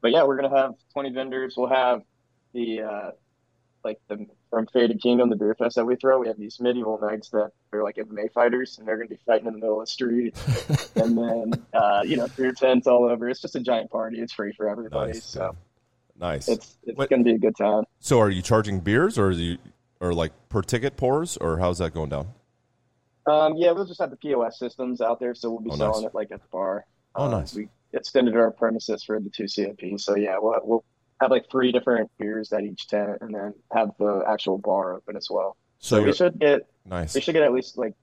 [0.00, 1.54] but yeah, we're gonna have 20 vendors.
[1.56, 2.02] We'll have
[2.52, 3.10] the uh,
[3.84, 6.18] like the from Faded Kingdom, the beer fest that we throw.
[6.18, 9.46] We have these medieval knights that are like MMA fighters, and they're gonna be fighting
[9.46, 10.36] in the middle of the street.
[10.96, 13.28] and then uh, you know beer tents all over.
[13.28, 14.18] It's just a giant party.
[14.20, 15.12] It's free for everybody.
[15.12, 15.54] nice, So
[16.18, 16.48] nice.
[16.48, 17.84] it's it's What- gonna be a good time.
[18.00, 19.58] So are you charging beers, or are you,
[20.00, 22.28] or like per ticket pours, or how's that going down?
[23.26, 26.02] Um, yeah, we'll just have the POS systems out there, so we'll be Oh, selling
[26.02, 26.10] nice.
[26.10, 26.86] it like at the bar.
[27.14, 27.54] Oh, Um, nice.
[27.54, 30.84] We extended our premises for the two CMP, so yeah, we'll we'll
[31.20, 35.16] have like three different beers at each tent, and then have the actual bar open
[35.16, 35.56] as well.
[35.78, 37.14] So So we should get nice.
[37.14, 37.94] we should get at least like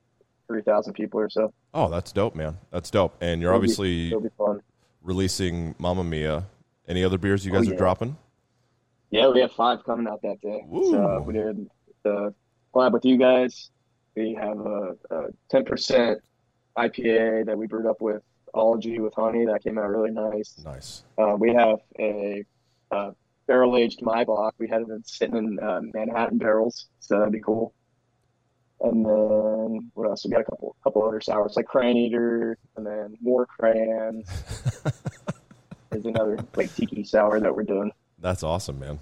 [0.47, 1.53] three thousand people or so.
[1.73, 2.57] Oh, that's dope, man.
[2.71, 3.15] That's dope.
[3.21, 4.61] And you're It'll obviously be fun.
[5.01, 6.45] releasing Mamma Mia.
[6.87, 8.15] Any other beers you guys Oh, are dropping?
[9.11, 10.63] Yeah, we have five coming out that day.
[10.71, 11.67] So we did
[12.03, 12.33] the
[12.73, 13.71] collab with you guys.
[14.15, 14.95] We have a
[15.49, 16.19] ten percent
[16.77, 18.21] IPA that we brewed up with
[18.53, 20.55] Ology with honey that came out really nice.
[20.63, 21.03] Nice.
[21.17, 22.43] Uh, we have a,
[22.95, 23.11] uh
[23.47, 24.51] barrel aged Maibock.
[24.57, 27.73] We had it sitting in uh, Manhattan barrels, so that'd be cool.
[28.81, 30.25] And then what else?
[30.25, 34.27] We got a couple couple other sours like Crayon Eater, and then more crayons.
[35.89, 37.91] There's another like tiki sour that we're doing.
[38.19, 38.99] That's awesome, man.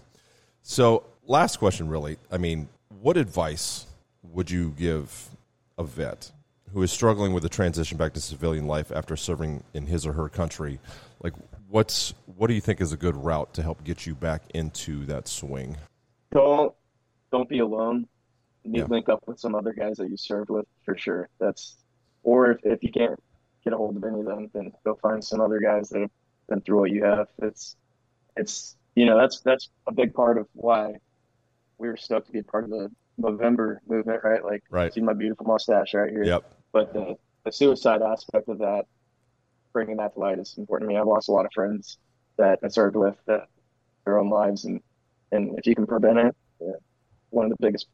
[0.61, 2.17] So, last question, really.
[2.31, 2.69] I mean,
[3.01, 3.87] what advice
[4.21, 5.29] would you give
[5.77, 6.31] a vet
[6.71, 10.13] who is struggling with a transition back to civilian life after serving in his or
[10.13, 10.79] her country?
[11.21, 11.33] Like,
[11.73, 15.05] what's what do you think is a good route to help get you back into
[15.05, 15.75] that swing?
[16.31, 16.71] Don't
[17.31, 18.07] don't be alone.
[18.63, 18.85] You Yeah.
[18.85, 21.29] link up with some other guys that you served with for sure.
[21.39, 21.77] That's
[22.21, 23.19] or if, if you can't
[23.63, 26.11] get a hold of any of them, then go find some other guys that have
[26.47, 27.27] been through what you have.
[27.41, 27.75] It's
[28.37, 30.93] it's you know that's that's a big part of why
[31.79, 34.43] we were stoked to be a part of the Movember movement, right?
[34.43, 34.91] Like, Right.
[34.93, 36.23] see my beautiful mustache right here.
[36.23, 36.43] Yep.
[36.71, 38.85] But the the suicide aspect of that,
[39.73, 40.99] bringing that to light is important to me.
[40.99, 41.97] I've lost a lot of friends
[42.37, 43.47] that I served with that
[44.05, 44.81] their own lives, and
[45.31, 46.71] and if you can prevent it, yeah,
[47.31, 47.87] one of the biggest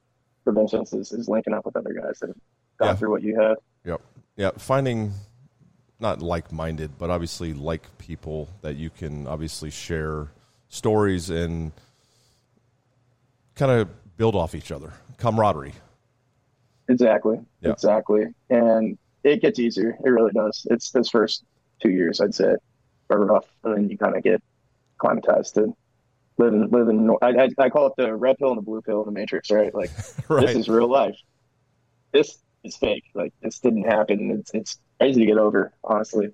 [0.44, 2.38] preventions is, is linking up with other guys that have
[2.78, 2.96] gone Yeah.
[2.96, 3.58] through what you have.
[3.86, 4.02] Yep.
[4.36, 4.52] Yeah.
[4.58, 5.14] Finding
[6.00, 10.28] not like minded, but obviously like people that you can obviously share
[10.70, 11.72] stories and
[13.56, 14.94] kind of build off each other.
[15.18, 15.74] Camaraderie.
[16.88, 17.40] Exactly.
[17.62, 17.72] Yeah.
[17.72, 18.28] Exactly.
[18.50, 19.98] And it gets easier.
[20.04, 20.66] It really does.
[20.72, 21.44] It's those first
[21.82, 22.56] two years, I'd say,
[23.10, 24.42] are rough, and then you kind of get
[25.02, 25.74] climatized to
[26.38, 27.10] living living.
[27.22, 29.50] I, I I call it the red pill and the blue pill in the Matrix,
[29.52, 29.74] right?
[29.74, 29.92] Like
[30.30, 30.48] Right.
[30.48, 31.16] this is real life.
[32.12, 33.04] This is fake.
[33.14, 34.32] Like this didn't happen.
[34.40, 35.74] It's it's crazy to get over.
[35.84, 36.30] Honestly,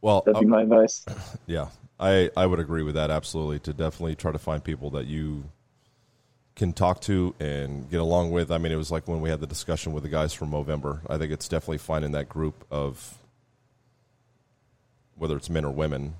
[0.00, 1.04] well, that'd be uh, my advice.
[1.46, 3.58] Yeah, I, I would agree with that absolutely.
[3.60, 5.44] To definitely try to find people that you
[6.54, 8.50] can talk to and get along with.
[8.50, 11.00] I mean, it was like when we had the discussion with the guys from Movember.
[11.08, 13.18] I think it's definitely finding that group of
[15.22, 16.14] whether it's men or women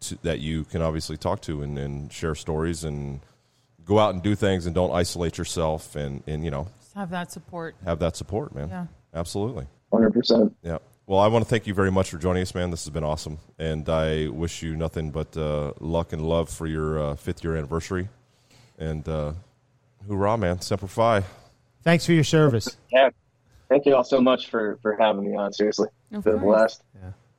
[0.00, 3.20] to, that you can obviously talk to and, and share stories and
[3.84, 7.10] go out and do things and don't isolate yourself and, and you know Just have
[7.10, 7.76] that support.
[7.84, 8.68] have that support, man.
[8.68, 8.86] Yeah.
[9.14, 9.66] Absolutely.
[9.92, 10.56] Hundred percent.
[10.64, 10.78] Yeah.
[11.06, 12.70] Well, I want to thank you very much for joining us, man.
[12.72, 16.66] This has been awesome, and I wish you nothing but uh, luck and love for
[16.66, 18.08] your uh, fifth year anniversary.
[18.78, 19.32] And uh,
[20.08, 20.60] hoorah, man!
[20.60, 21.22] Semper Fi.
[21.82, 22.76] Thanks for your service.
[22.92, 23.10] Yeah.
[23.68, 25.52] Thank you all so much for for having me on.
[25.52, 26.56] Seriously, Of it's been a course.
[26.58, 26.82] blast.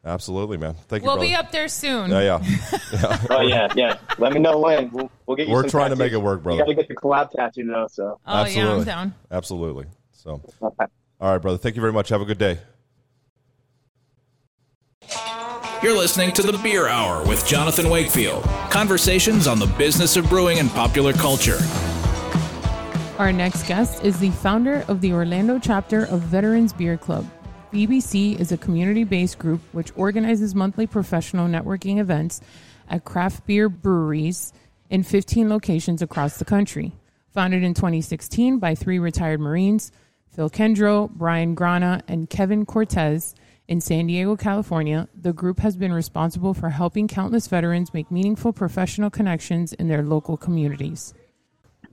[0.04, 0.74] Absolutely, man.
[0.88, 1.08] Thank you.
[1.08, 1.30] We'll brother.
[1.30, 2.10] be up there soon.
[2.10, 2.44] Yeah,
[2.92, 3.26] yeah.
[3.30, 3.98] Oh yeah, yeah.
[4.18, 4.90] Let me know when.
[4.92, 5.54] We'll, we'll get you.
[5.54, 6.58] We're some trying to make it work, brother.
[6.58, 7.88] You got to get the collab tattoo though.
[7.88, 8.20] So.
[8.26, 8.80] Oh, yeah, Absolutely.
[8.80, 9.14] I'm down.
[9.30, 9.86] Absolutely.
[10.12, 10.72] So, all
[11.20, 11.58] right, brother.
[11.58, 12.10] Thank you very much.
[12.10, 12.60] Have a good day.
[15.84, 18.44] You're listening to the Beer Hour with Jonathan Wakefield.
[18.70, 21.58] Conversations on the business of brewing and popular culture.
[23.18, 27.28] Our next guest is the founder of the Orlando chapter of Veterans Beer Club.
[27.72, 32.42] VBC is a community based group which organizes monthly professional networking events
[32.90, 34.52] at craft beer breweries
[34.90, 36.92] in 15 locations across the country.
[37.34, 39.94] Founded in 2016 by three retired Marines,
[40.36, 43.36] Phil Kendro, Brian Grana, and Kevin Cortez
[43.70, 48.52] in San Diego, California, the group has been responsible for helping countless veterans make meaningful
[48.52, 51.14] professional connections in their local communities.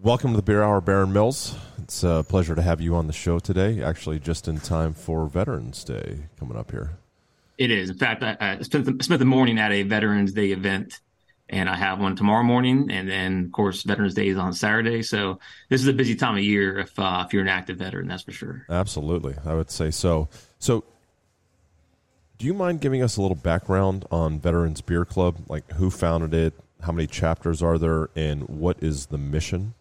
[0.01, 1.57] Welcome to the Beer Hour, Barron Mills.
[1.83, 3.83] It's a pleasure to have you on the show today.
[3.83, 6.93] Actually, just in time for Veterans Day coming up here.
[7.59, 7.91] It is.
[7.91, 11.01] In fact, I, I spent the, spent the morning at a Veterans Day event,
[11.49, 15.03] and I have one tomorrow morning, and then of course Veterans Day is on Saturday.
[15.03, 18.07] So this is a busy time of year if uh, if you're an active veteran,
[18.07, 18.67] that's for sure.
[18.71, 20.29] Absolutely, I would say so.
[20.61, 20.85] So,
[22.39, 25.39] do you mind giving us a little background on Veterans Beer Club?
[25.49, 26.55] Like, who founded it?
[26.83, 29.75] How many chapters are there, and what is the mission?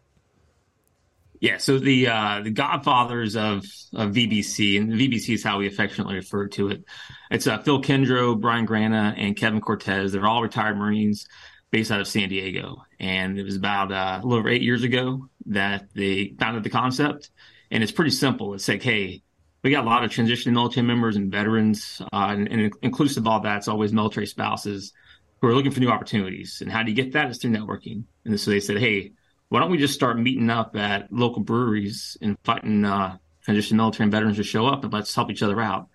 [1.40, 1.58] Yeah.
[1.58, 6.48] So the uh, the godfathers of of VBC, and VBC is how we affectionately refer
[6.50, 6.84] to it.
[7.30, 10.12] It's uh, Phil Kendro, Brian Grana, and Kevin Cortez.
[10.12, 11.28] They're all retired Marines
[11.72, 14.84] based out of San Diego, and it was about uh, a little over eight years
[14.84, 17.30] ago that they founded the concept.
[17.70, 18.54] And it's pretty simple.
[18.54, 19.22] It's like, hey,
[19.64, 23.28] we got a lot of transitioning military members and veterans, uh, and, and inclusive of
[23.28, 24.94] all that, it's always military spouses
[25.42, 26.62] who are looking for new opportunities.
[26.62, 27.30] And how do you get that?
[27.30, 28.06] It's through networking.
[28.26, 29.12] And so they said, hey,
[29.50, 34.06] why don't we just start meeting up at local breweries and fighting uh, transition military
[34.06, 35.88] and veterans to show up and let's help each other out.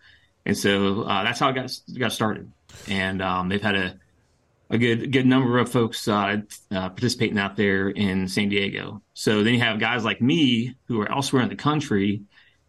[0.46, 2.50] And so uh, that's how it got got started.
[2.88, 3.98] And um, they've had a
[4.70, 6.38] a good good number of folks uh,
[6.70, 9.02] uh, participating out there in San Diego.
[9.12, 12.22] So then you have guys like me who are elsewhere in the country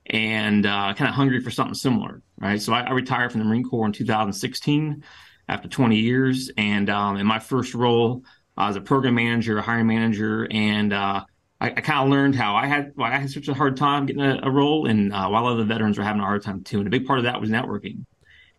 [0.06, 2.62] and uh, kind of hungry for something similar, right?
[2.62, 5.02] So I, I retired from the Marine Corps in 2016
[5.48, 8.24] after 20 years, and um, in my first role
[8.56, 11.26] I was a program manager, a hiring manager, and uh,
[11.60, 14.06] I, I kind of learned how I had why I had such a hard time
[14.06, 16.80] getting a, a role, and uh, while other veterans were having a hard time too.
[16.80, 18.06] And a big part of that was networking.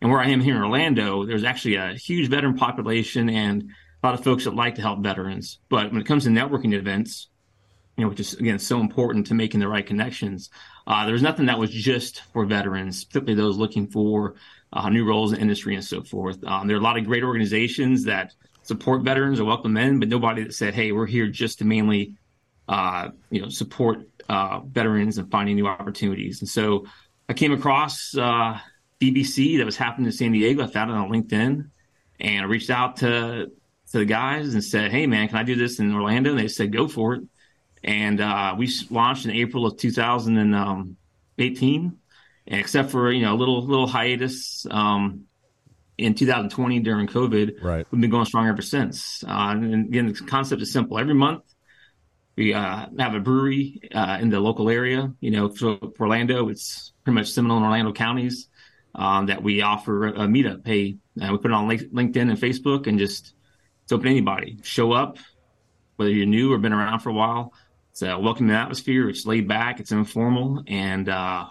[0.01, 3.71] And where I am here in Orlando, there's actually a huge veteran population and
[4.03, 5.61] a lot of folks that like to help veterans.
[5.69, 7.29] But when it comes to networking events,
[7.97, 10.51] you know, which is again so important to making the right connections,
[10.87, 14.35] uh, there's nothing that was just for veterans, particularly those looking for
[14.73, 16.43] uh, new roles in industry and so forth.
[16.45, 20.09] Um, there are a lot of great organizations that support veterans or welcome in, but
[20.09, 22.17] nobody that said, "Hey, we're here just to mainly,
[22.69, 26.87] uh, you know, support uh, veterans and finding new opportunities." And so,
[27.29, 28.59] I came across uh,
[29.01, 30.65] VBC that was happening in San Diego.
[30.65, 31.71] I found it on LinkedIn,
[32.21, 33.51] and I reached out to
[33.93, 36.49] to the guys and said, "Hey, man, can I do this in Orlando?" And they
[36.49, 37.23] said, "Go for it."
[37.85, 41.99] and uh, we launched in April of 2018.
[42.47, 45.25] And except for you know a little little hiatus um,
[45.99, 47.87] in 2020 during COVID, Right.
[47.91, 49.23] we've been going strong ever since.
[49.27, 50.99] Uh, and again, the concept is simple.
[50.99, 51.43] Every month,
[52.37, 55.13] we uh, have a brewery uh, in the local area.
[55.21, 58.49] You know, for, for Orlando, it's pretty much Seminole and Orlando counties
[58.95, 60.67] um, that we offer a meetup.
[60.67, 63.35] Hey, uh, we put it on LinkedIn and Facebook, and just
[63.85, 64.59] it's open to anybody.
[64.63, 65.19] Show up,
[65.97, 67.53] whether you're new or been around for a while.
[67.93, 69.09] It's a welcoming atmosphere.
[69.09, 69.79] It's laid back.
[69.79, 71.47] It's informal, and uh,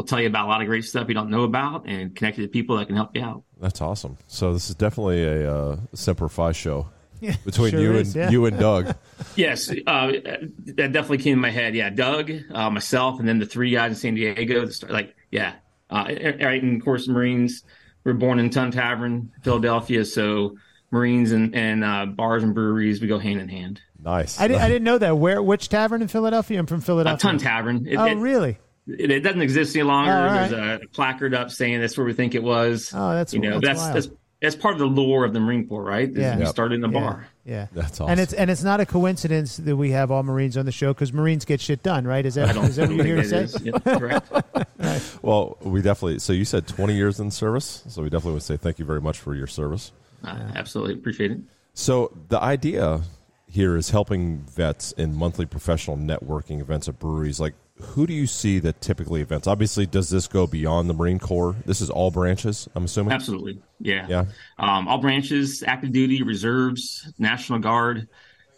[0.00, 2.38] we'll tell you about a lot of great stuff you don't know about, and connect
[2.38, 3.42] you to people that can help you out.
[3.60, 4.16] That's awesome.
[4.28, 6.88] So this is definitely a uh, Semper Fi show
[7.20, 8.30] Yeah, between sure you is, and yeah.
[8.30, 8.94] you and Doug.
[9.36, 11.74] Yes, uh, that definitely came in my head.
[11.74, 14.66] Yeah, Doug, uh, myself, and then the three guys in San Diego.
[14.70, 15.52] start- Like, yeah,
[15.90, 16.62] uh, right.
[16.62, 17.62] And of course, Marines
[18.04, 20.06] were born in Tun Tavern, Philadelphia.
[20.06, 20.56] So
[20.90, 23.80] Marines and, and uh, bars and breweries, we go hand in hand.
[24.02, 24.40] Nice.
[24.40, 25.18] I, did, I didn't know that.
[25.18, 25.42] Where?
[25.42, 26.58] Which tavern in Philadelphia?
[26.58, 27.20] I'm from Uh, Philadelphia.
[27.20, 27.86] Tun Tavern.
[27.86, 28.56] It, Oh, it, really?
[28.98, 30.12] It, it doesn't exist any longer.
[30.12, 30.50] All right.
[30.50, 32.92] There's a placard up saying that's where we think it was.
[32.94, 35.68] Oh, that's you know that's, that's that's that's part of the lore of the Marine
[35.68, 36.10] Corps, right?
[36.10, 36.36] Yeah.
[36.36, 36.50] We Yep.
[36.50, 37.00] started in a yeah.
[37.00, 37.28] bar.
[37.44, 38.12] Yeah, That's awesome.
[38.12, 40.94] And it's and it's not a coincidence that we have all Marines on the show
[40.94, 42.24] because Marines get shit done, right?
[42.24, 43.72] Is that I don't, is that what you're here think to say?
[43.72, 43.82] that is.
[43.84, 44.32] Yep, correct.
[45.22, 46.20] Well, we definitely.
[46.20, 47.84] So you said 20 years in service.
[47.88, 49.92] So we definitely would say thank you very much for your service.
[50.24, 51.40] Uh, absolutely appreciate it.
[51.74, 53.02] So the idea
[53.46, 57.40] here is helping vets in monthly professional networking events at breweries.
[57.40, 59.46] Like, who do you see that typically events?
[59.46, 61.56] Obviously, does this go beyond the Marine Corps?
[61.66, 62.68] This is all branches.
[62.74, 63.12] I'm assuming.
[63.12, 63.60] Absolutely.
[63.80, 64.06] Yeah.
[64.08, 64.24] Yeah.
[64.58, 68.08] Um, all branches, active duty, reserves, National Guard,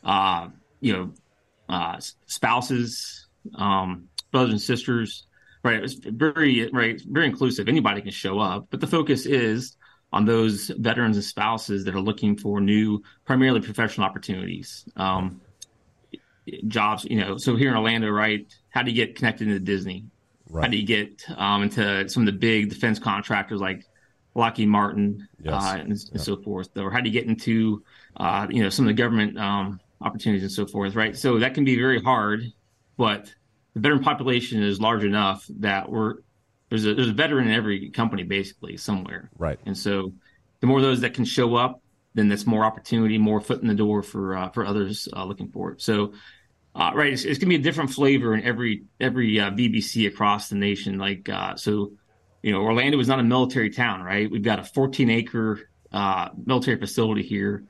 [0.05, 0.49] uh,
[0.81, 1.13] you know,
[1.69, 5.27] uh, spouses, um, brothers and sisters.
[5.65, 5.83] Right.
[5.83, 7.01] It's very, right.
[7.05, 7.69] Very inclusive.
[7.69, 9.77] Anybody can show up, but the focus is
[10.13, 14.85] on those veterans and spouses that are looking for new, primarily professional opportunities.
[14.97, 15.41] Um,
[16.67, 18.47] jobs, you know, so here in Orlando, right?
[18.73, 20.07] How do you get connected into Disney?
[20.53, 23.87] How do you get um, into some of the big defense contractors like
[24.35, 25.55] Lockheed Martin Yes.
[25.55, 26.77] uh, and, and so forth?
[26.77, 27.83] Or how do you get into
[28.17, 30.95] uh, you know some of the government um, opportunities and so forth?
[30.95, 31.17] Right.
[31.17, 32.43] So that can be very hard,
[32.97, 33.33] but
[33.75, 36.17] the veteran population is large enough that we're
[36.69, 39.31] there's a there's a veteran in every company basically somewhere.
[39.39, 39.59] Right.
[39.65, 40.13] And so
[40.61, 41.83] the more those that can show up,
[42.15, 45.49] then that's more opportunity, more foot in the door for uh, for others uh, looking
[45.49, 45.81] for it.
[45.83, 46.13] So,
[46.75, 50.49] uh, right, it's, it's gonna be a different flavor in every every uh, VBC across
[50.49, 50.99] the nation.
[50.99, 51.93] Like uh, so,
[52.43, 54.31] you know, Orlando is not a military town, right?
[54.31, 57.65] We've got a 14 acre uh, military facility here.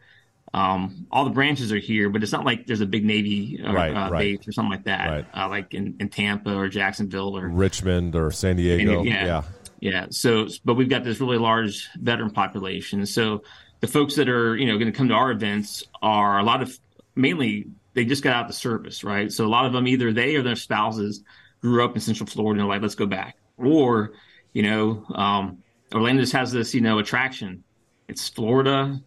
[0.55, 3.73] Um, all the branches are here, but it's not like there's a big Navy or,
[3.73, 4.38] Right, uh, right.
[4.38, 5.27] base or something like that, Right.
[5.35, 9.03] uh, like in, in Tampa or Jacksonville or Richmond or San Diego.
[9.03, 9.25] yeah.
[9.25, 9.43] yeah.
[9.81, 10.07] yeah.
[10.11, 13.07] So, but we've got this really large veteran population.
[13.07, 13.45] So
[13.81, 16.61] the folks that are, you know, going to come to our events are a lot
[16.61, 16.79] of
[17.17, 19.31] mainly they just got out of the service, right?
[19.33, 21.22] So a lot of them either they or their spouses
[21.61, 23.37] grew up in Central Florida and are like, let's go back.
[23.59, 24.12] Or,
[24.52, 25.59] you know, um,
[25.94, 27.64] Orlando just has this, you know, attraction.
[28.09, 29.00] It's Florida,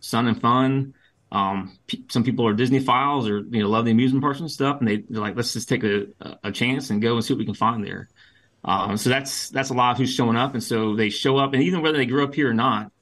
[0.00, 0.94] sun and fun.
[1.30, 4.80] Um, some people are Disney files or you know love the amusement parks and stuff,
[4.80, 6.08] and they, they're like, let's just take a,
[6.44, 8.10] a chance and go and see what we can find there.
[8.64, 11.54] Um, so that's that's a lot of who's showing up, and so they show up,
[11.54, 12.92] and even whether they grew up here or not,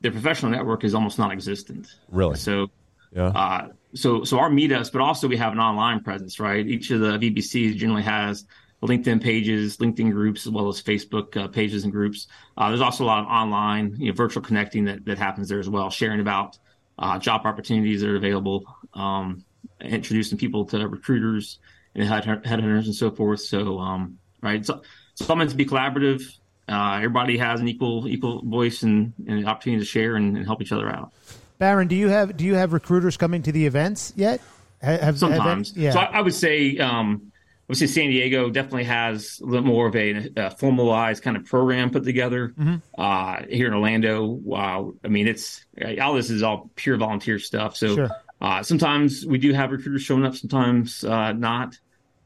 [0.00, 1.94] their professional network is almost non-existent.
[2.10, 2.36] Really.
[2.36, 2.68] So,
[3.14, 3.26] Yeah.
[3.26, 6.66] uh, so so our meetups, but also we have an online presence, right?
[6.66, 8.44] Each of the VBCs generally has
[8.82, 12.28] LinkedIn pages, LinkedIn groups, as well as Facebook uh, pages and groups.
[12.56, 15.58] Uh, there's also a lot of online, you know, virtual connecting that that happens there
[15.58, 16.58] as well, sharing about
[16.98, 19.44] uh, job opportunities that are available, um,
[19.80, 21.58] introducing people to recruiters
[21.94, 23.40] and headhunters and so forth.
[23.40, 24.82] So, um, right, so, so
[25.22, 26.22] it's all meant to be collaborative.
[26.68, 30.44] Uh, everybody has an equal equal voice and, and an opportunity to share and, and
[30.44, 31.12] help each other out.
[31.58, 34.40] Barron, do you have do you have recruiters coming to the events yet?
[34.82, 35.92] Ha- Have, have Sometimes, any- yeah.
[35.92, 39.66] So I, I would say, um, I would say San Diego definitely has a little
[39.66, 42.50] more of a, a formalized kind of program put together.
[42.58, 42.76] Mm-hmm.
[43.00, 45.64] Uh, here in Orlando, wow, I mean, it's
[46.00, 47.74] all this is all pure volunteer stuff.
[47.76, 48.10] So Sure.
[48.40, 51.78] uh, sometimes we do have recruiters showing up, sometimes uh, not.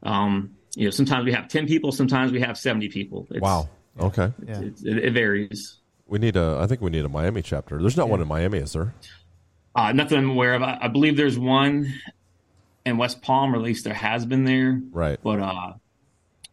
[0.03, 3.27] Um, you know, sometimes we have ten people, sometimes we have seventy people.
[3.31, 3.69] It's, wow.
[3.99, 4.31] Okay.
[4.45, 4.57] Yeah.
[4.61, 5.77] it's- it, it varies.
[6.07, 6.57] We need a.
[6.61, 7.79] I think we need a Miami chapter.
[7.81, 8.93] There's not one in Miami, is there?
[9.75, 10.63] Uh, nothing I'm aware of.
[10.63, 11.93] I, I believe there's one
[12.85, 14.81] in West Palm, or at least there has been there.
[14.91, 15.19] Right.
[15.21, 15.73] But uh,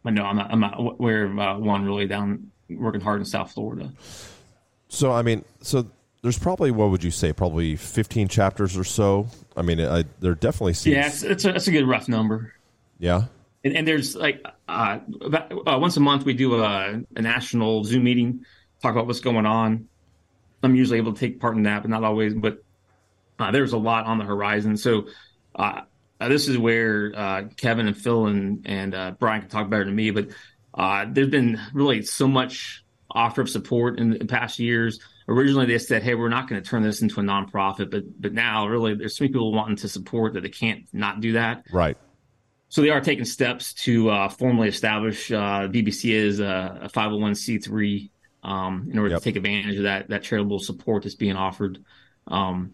[0.03, 0.51] but no, I'm not.
[0.51, 3.91] I'm not aware of uh, one really down working hard in South Florida.
[4.87, 5.89] So I mean, so
[6.21, 7.33] there's probably what would you say?
[7.33, 9.27] Probably 15 chapters or so.
[9.55, 10.95] I mean, I, there definitely seems.
[10.95, 12.53] Yeah, it's, it's, a, it's a good rough number.
[12.99, 13.25] Yeah.
[13.63, 17.83] And, and there's like uh, about, uh, once a month we do a, a national
[17.83, 18.45] Zoom meeting,
[18.81, 19.87] talk about what's going on.
[20.63, 22.33] I'm usually able to take part in that, but not always.
[22.33, 22.63] But
[23.39, 24.77] uh, there's a lot on the horizon.
[24.77, 25.07] So
[25.55, 25.81] uh,
[26.19, 29.95] this is where uh, Kevin and Phil and and uh, Brian can talk better than
[29.95, 30.29] me, but
[30.73, 34.99] uh, there's been really so much offer of support in the past years.
[35.27, 38.33] Originally, they said, "Hey, we're not going to turn this into a nonprofit," but but
[38.33, 41.65] now, really, there's so many people wanting to support that they can't not do that.
[41.71, 41.97] Right.
[42.71, 48.09] So they are taking steps to uh, formally establish uh, VBC as a, a 501c3
[48.43, 49.19] um, in order Yep.
[49.19, 51.79] to take advantage of that that charitable support that's being offered,
[52.27, 52.73] um,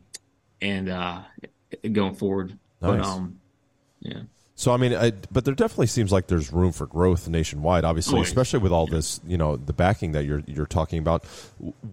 [0.62, 1.22] and uh,
[1.92, 2.58] going forward.
[2.80, 3.40] But um,
[4.00, 4.22] yeah.
[4.56, 7.84] So I mean, I, but there definitely seems like there's room for growth nationwide.
[7.84, 11.26] Obviously, Oh, especially with all this, you know, the backing that you're you're talking about.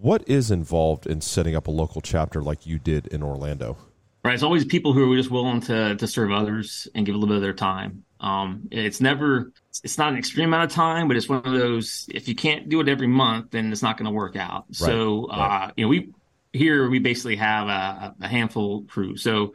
[0.00, 3.76] What is involved in setting up a local chapter like you did in Orlando?
[4.24, 4.34] Right.
[4.34, 7.34] It's always people who are just willing to to serve others and give a little
[7.34, 8.04] bit of their time.
[8.20, 9.50] Um, it's never,
[9.82, 12.08] it's not an extreme amount of time, but it's one of those.
[12.14, 14.66] If you can't do it every month, then it's not going to work out.
[14.70, 15.64] So, right.
[15.64, 16.12] uh, you know, we
[16.52, 19.16] here we basically have a, a handful crew.
[19.16, 19.54] So,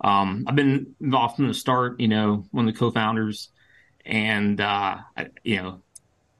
[0.00, 2.00] um, I've been involved from the start.
[2.00, 3.50] You know, one of the co-founders,
[4.04, 5.82] and uh, I, you know,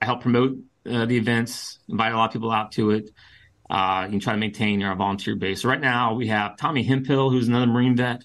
[0.01, 3.11] I help promote uh, the events, invite a lot of people out to it.
[3.69, 5.63] Uh, you can try to maintain our volunteer base.
[5.63, 8.25] So right now we have Tommy Hemphill, who's another Marine vet.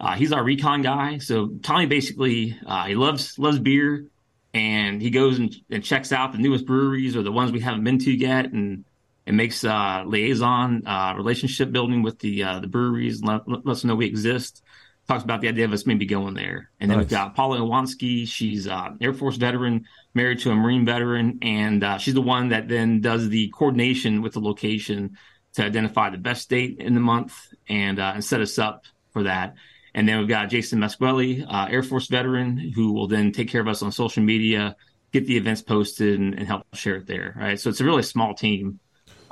[0.00, 1.18] Uh, he's our recon guy.
[1.18, 4.06] So Tommy basically uh, he loves loves beer,
[4.54, 7.84] and he goes and, and checks out the newest breweries or the ones we haven't
[7.84, 8.84] been to yet, and
[9.26, 13.22] and makes uh, liaison uh, relationship building with the uh, the breweries.
[13.22, 14.62] Let, let us know we exist.
[15.08, 18.28] Talks about the idea of us maybe going there, and then we've got Paula Iwanski.
[18.28, 22.50] She's uh, Air Force veteran, married to a Marine veteran, and uh, she's the one
[22.50, 25.16] that then does the coordination with the location
[25.54, 27.34] to identify the best date in the month
[27.68, 29.54] and uh, and set us up for that.
[29.94, 33.60] And then we've got Jason Masquelli, uh, Air Force veteran, who will then take care
[33.60, 34.76] of us on social media,
[35.10, 37.34] get the events posted, and, and help share it there.
[37.36, 38.78] Right, so it's a really small team.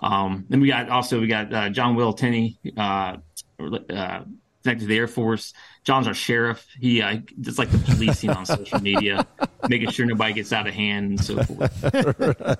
[0.01, 3.16] Um, then we got also we got uh, John Will Tenney, uh,
[3.61, 4.22] uh,
[4.62, 5.53] connected to the Air Force.
[5.84, 6.66] John's our sheriff.
[6.78, 9.26] He uh, just like the policing on social media,
[9.68, 12.55] making sure nobody gets out of hand and so forth.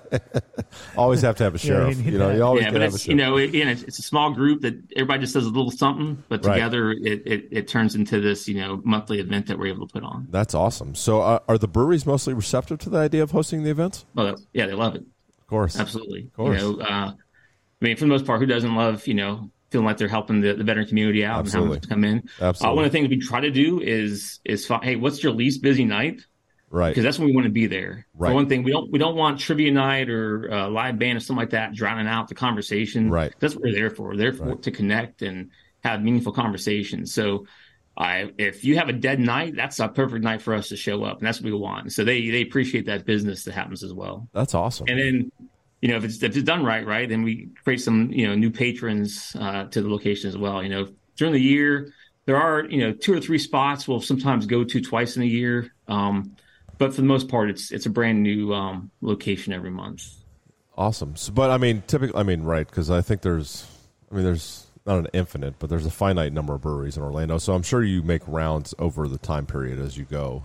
[0.97, 1.97] Always have to have a sheriff.
[1.97, 3.67] you you know, you always yeah, gotta but have a it's you know it, again,
[3.67, 6.55] it's, it's a small group that everybody just does a little something, but Right.
[6.55, 9.93] together it, it it turns into this you know monthly event that we're able to
[9.93, 10.27] put on.
[10.29, 10.95] That's awesome.
[10.95, 14.05] So, uh, are the breweries mostly receptive to the idea of hosting the events?
[14.15, 15.01] Well, yeah, they love it.
[15.39, 15.79] Of course.
[15.79, 16.23] Absolutely.
[16.23, 16.61] Of course.
[16.61, 17.11] You know, uh,
[17.81, 20.41] I mean, for the most part, who doesn't love, you know, feeling like they're helping
[20.41, 21.75] the, the veteran community out Absolutely.
[21.77, 22.29] and how them come in?
[22.41, 22.71] Absolutely.
[22.71, 25.31] Uh, one of the things we try to do is, is, fi- hey, what's your
[25.31, 26.21] least busy night?
[26.71, 26.89] Right.
[26.89, 28.05] Because that's when we want to be there.
[28.13, 28.29] Right.
[28.29, 31.19] For one thing, we don't, we don't want trivia night or uh, live band or
[31.19, 33.09] something like that drowning out the conversation.
[33.09, 33.33] Right.
[33.39, 34.09] That's what we're there for.
[34.09, 34.61] We're there for Right.
[34.63, 35.51] to connect and
[35.83, 37.13] have meaningful conversations.
[37.13, 37.45] So,
[37.97, 41.03] I, if you have a dead night, that's a perfect night for us to show
[41.03, 41.91] up, and that's what we want.
[41.91, 44.29] So they they appreciate that business that happens as well.
[44.31, 44.87] That's awesome.
[44.87, 45.31] And then,
[45.81, 48.35] you know, if it's if it's done right, right, then we create some, you know,
[48.35, 50.61] new patrons uh, to the location as well.
[50.61, 51.93] You know, during the year,
[52.25, 55.25] there are, you know, two or three spots we'll sometimes go to twice in a
[55.25, 55.71] year.
[55.87, 56.35] Um,
[56.77, 60.03] but for the most part, it's it's a brand new um, location every month.
[60.77, 61.15] Awesome.
[61.15, 62.67] So, but I mean, typically, I mean, right?
[62.67, 63.67] Because I think there's,
[64.11, 67.37] I mean, there's not an infinite, but there's a finite number of breweries in Orlando.
[67.37, 70.43] So I'm sure you make rounds over the time period as you go.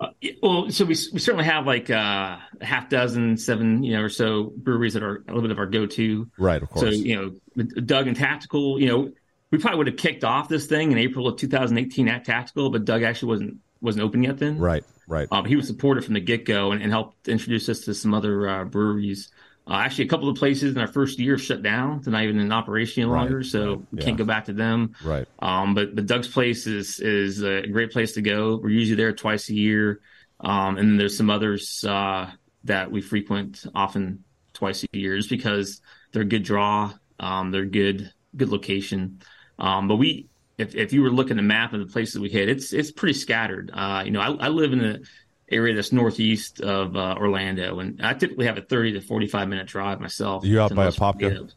[0.00, 0.08] Uh,
[0.42, 4.08] well, so we we certainly have like uh, a half dozen, seven, you know, or
[4.08, 6.30] so breweries that are a little bit of our go to.
[6.38, 6.62] Right.
[6.62, 6.82] Of course.
[6.82, 7.16] So you
[7.56, 9.12] know, Doug and Tactical, you know,
[9.50, 12.84] we probably would have kicked off this thing in April of 2018 at Tactical, but
[12.84, 14.58] Doug actually wasn't wasn't open yet then.
[14.58, 14.84] right.
[15.06, 15.28] Right.
[15.30, 18.14] Um, he was supportive from the get go and, and helped introduce us to some
[18.14, 19.30] other uh, breweries.
[19.66, 22.00] Uh, actually, a couple of places in our first year shut down.
[22.02, 24.04] They're not even in operation any Right, longer, so right, we yeah.
[24.04, 24.94] can't go back to them.
[25.00, 25.26] right.
[25.38, 28.56] Um, but but Doug's place is is a great place to go.
[28.56, 30.00] We're usually there twice a year,
[30.40, 32.30] um, and then there's some others uh,
[32.64, 35.80] that we frequent often twice a year, just because
[36.12, 36.92] they're a good draw.
[37.18, 39.20] Um, they're good good location.
[39.58, 42.28] Um, but we, if if you were looking at the map of the places we
[42.28, 43.70] hit, it's it's pretty scattered.
[43.72, 45.06] Uh, you know, I, I live in the
[45.48, 49.66] area that's northeast of uh, Orlando, and I typically have a 30 to 45 minute
[49.66, 50.44] drive myself.
[50.44, 51.20] You out by Apopka?
[51.20, 51.52] videos.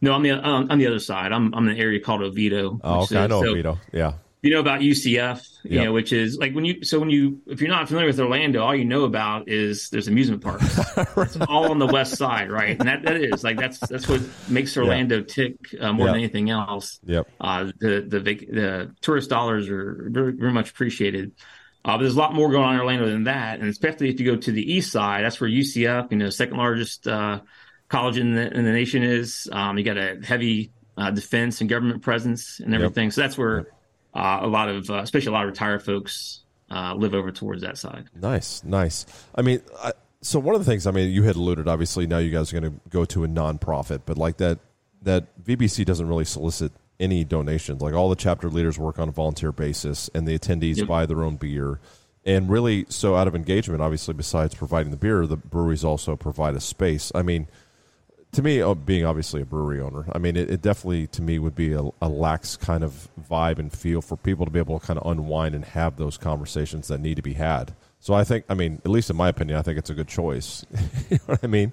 [0.00, 1.32] No, I'm the um, on the other side.
[1.32, 2.78] I'm I'm in an area called Oviedo.
[2.84, 3.18] Oh, okay.
[3.18, 3.78] I know so- Vito.
[3.92, 4.12] Yeah.
[4.42, 5.84] you know about UCF, you Yep.
[5.84, 8.62] know, which is like when you so when you if you're not familiar with Orlando,
[8.62, 10.78] all you know about is there's amusement parks.
[11.16, 12.78] It's all on the west side, right?
[12.78, 16.50] And that, that is like that's that's what makes Orlando tick uh, more than anything
[16.50, 17.00] else.
[17.04, 17.26] Yep.
[17.40, 21.32] Uh, the the the tourist dollars are very, very much appreciated.
[21.86, 24.18] Uh, but there's a lot more going on in Orlando than that, and especially if
[24.18, 27.38] you go to the east side, that's where UCF, you know, second largest uh,
[27.88, 29.48] college in the in the nation is.
[29.52, 33.68] Um, you got a heavy uh, defense and government presence and everything, so that's where
[34.14, 36.40] uh, a lot of, uh, especially a lot of retired folks,
[36.72, 38.06] uh, live over towards that side.
[38.20, 39.06] Nice, nice.
[39.36, 41.68] I mean, I, so one of the things I mean, you had alluded.
[41.68, 44.58] Obviously, now you guys are going to go to a nonprofit, but like that,
[45.02, 47.80] that VBC doesn't really solicit any donations.
[47.82, 50.88] Like all the chapter leaders work on a volunteer basis, and the attendees Yep.
[50.88, 51.80] buy their own beer.
[52.24, 56.56] And really, so out of engagement, obviously, besides providing the beer, the breweries also provide
[56.56, 57.12] a space.
[57.14, 57.46] I mean,
[58.32, 61.38] to me, uh, being obviously a brewery owner, I mean, it, it definitely to me
[61.38, 64.78] would be a, a lax kind of vibe and feel for people to be able
[64.78, 67.74] to kind of unwind and have those conversations that need to be had.
[68.00, 70.08] So I think, I mean, at least in my opinion, I think it's a good
[70.08, 70.66] choice.
[71.10, 71.72] you know what I mean?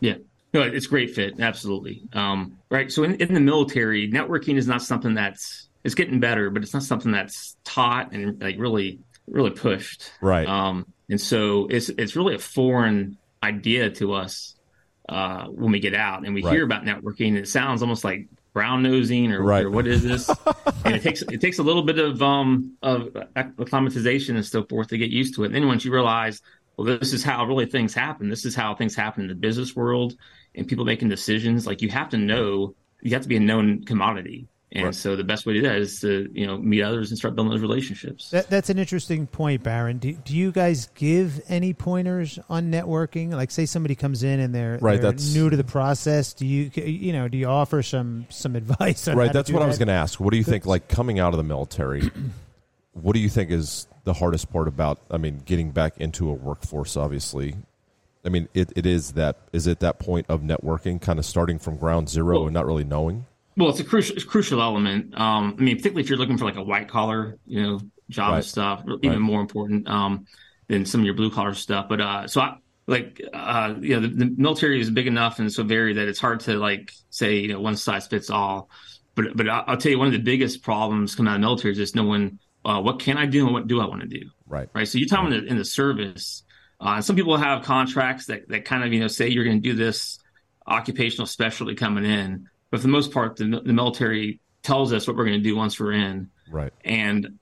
[0.00, 0.16] Yeah.
[0.54, 1.38] No, it's a great fit.
[1.40, 2.02] Absolutely.
[2.12, 2.90] Um, right.
[2.90, 6.72] So in, in the military, networking is not something that's it's getting better, but it's
[6.74, 10.10] not something that's taught and like really, really pushed.
[10.20, 10.46] Right.
[10.48, 14.54] Um, and so it's it's really a foreign idea to us
[15.08, 16.52] uh, when we get out and we Right.
[16.54, 17.36] hear about networking.
[17.36, 19.64] It sounds almost like brown nosing or, Right.
[19.64, 20.28] or what is this?
[20.84, 24.88] and it takes it takes a little bit of um of acclimatization and so forth
[24.88, 25.46] to get used to it.
[25.46, 26.40] And then once you realize,
[26.76, 28.28] well, this is how really things happen.
[28.28, 30.14] This is how things happen in the business world
[30.54, 31.66] and people making decisions.
[31.66, 34.48] Like you have to know, you have to be a known commodity.
[34.70, 34.94] And Right.
[34.94, 37.34] so the best way to do that is to you know meet others and start
[37.34, 38.28] building those relationships.
[38.32, 39.96] That, that's an interesting point, Barron.
[39.96, 43.30] Do, do you guys give any pointers on networking?
[43.32, 46.34] Like, say somebody comes in and they're, Right, they're that's- new to the process.
[46.34, 49.08] Do you, you know, do you offer some some advice?
[49.08, 49.32] On right.
[49.32, 50.20] That's do what I was going to ask.
[50.20, 52.10] What do you think, like coming out of the military,
[52.92, 56.34] what do you think is the hardest part about, I mean, getting back into a
[56.34, 57.54] workforce, obviously?
[58.28, 61.58] I mean, it, it is that, is it that point of networking, kind of starting
[61.58, 63.24] from ground zero Well- and not really knowing?
[63.56, 65.18] Well, it's a crucial, it's a crucial element.
[65.18, 68.34] Um, I mean, particularly if you're looking for like a white collar, you know, job
[68.34, 68.44] Right.
[68.44, 69.18] stuff, even Right.
[69.18, 70.26] more important um,
[70.68, 71.86] than some of your blue collar stuff.
[71.88, 72.56] But uh, so I
[72.86, 76.20] like, uh, you know, the, the military is big enough and so varied that it's
[76.20, 78.68] hard to like say, you know, one size fits all.
[79.16, 81.46] But but I- I'll tell you, one of the biggest problems coming out of the
[81.46, 84.06] military is just knowing uh, what can I do and what do I want to
[84.08, 84.68] do Right.
[84.74, 84.86] right?
[84.86, 86.44] So you're talking in, the, in the service.
[86.80, 89.60] Uh, and some people have contracts that, that kind of, you know, say you're going
[89.60, 90.18] to do this
[90.66, 92.48] occupational specialty coming in.
[92.70, 95.56] But for the most part, the, the military tells us what we're going to do
[95.56, 96.30] once we're in.
[96.50, 96.72] Right.
[96.84, 97.38] And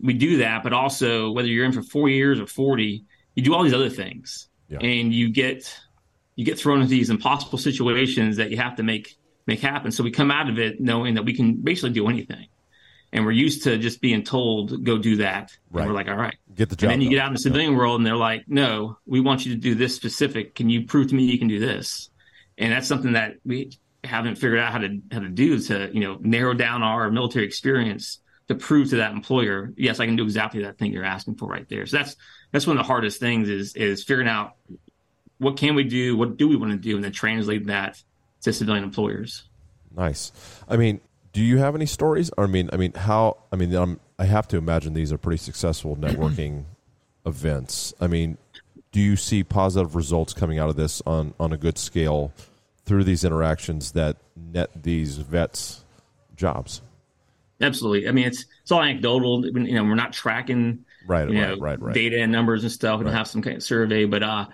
[0.00, 0.62] we do that.
[0.62, 3.04] But also, whether you're in for four years or 40,
[3.34, 4.48] you do all these other things.
[4.68, 4.78] Yeah.
[4.78, 5.78] And you get
[6.36, 9.16] you get thrown into these impossible situations that you have to make
[9.46, 9.92] make happen.
[9.92, 12.48] So we come out of it knowing that we can basically do anything.
[13.14, 15.56] And we're used to just being told, go do that.
[15.70, 15.82] Right.
[15.82, 16.36] And we're like, all right.
[16.54, 16.90] Get the job.
[16.90, 17.14] And then you done.
[17.14, 19.76] get out in the civilian world and they're like, no, we want you to do
[19.76, 20.56] this specific.
[20.56, 22.10] Can you prove to me you can do this?
[22.58, 23.70] And that's something that we
[24.02, 27.46] haven't figured out how to how to do to, you know, narrow down our military
[27.46, 31.36] experience to prove to that employer, yes, I can do exactly that thing you're asking
[31.36, 31.86] for right there.
[31.86, 32.16] So that's
[32.52, 34.54] that's one of the hardest things is is figuring out
[35.38, 38.02] what can we do, what do we want to do, and then translate that
[38.42, 39.44] to civilian employers.
[39.96, 40.32] Nice.
[40.68, 41.00] I mean,
[41.34, 42.30] do you have any stories?
[42.38, 43.36] I mean, I mean, how?
[43.52, 46.64] I mean, um, I have to imagine these are pretty successful networking
[47.26, 47.92] events.
[48.00, 48.38] I mean,
[48.92, 52.32] do you see positive results coming out of this on on a good scale
[52.86, 55.84] through these interactions that net these vets
[56.36, 56.80] jobs?
[57.60, 58.08] Absolutely.
[58.08, 59.44] I mean, it's it's all anecdotal.
[59.44, 61.24] You know, we're not tracking Right.
[61.24, 61.34] right.
[61.34, 61.80] know, right.
[61.80, 61.94] Right.
[61.94, 62.98] data and numbers and stuff.
[62.98, 64.46] We don't have some kind of survey, but uh,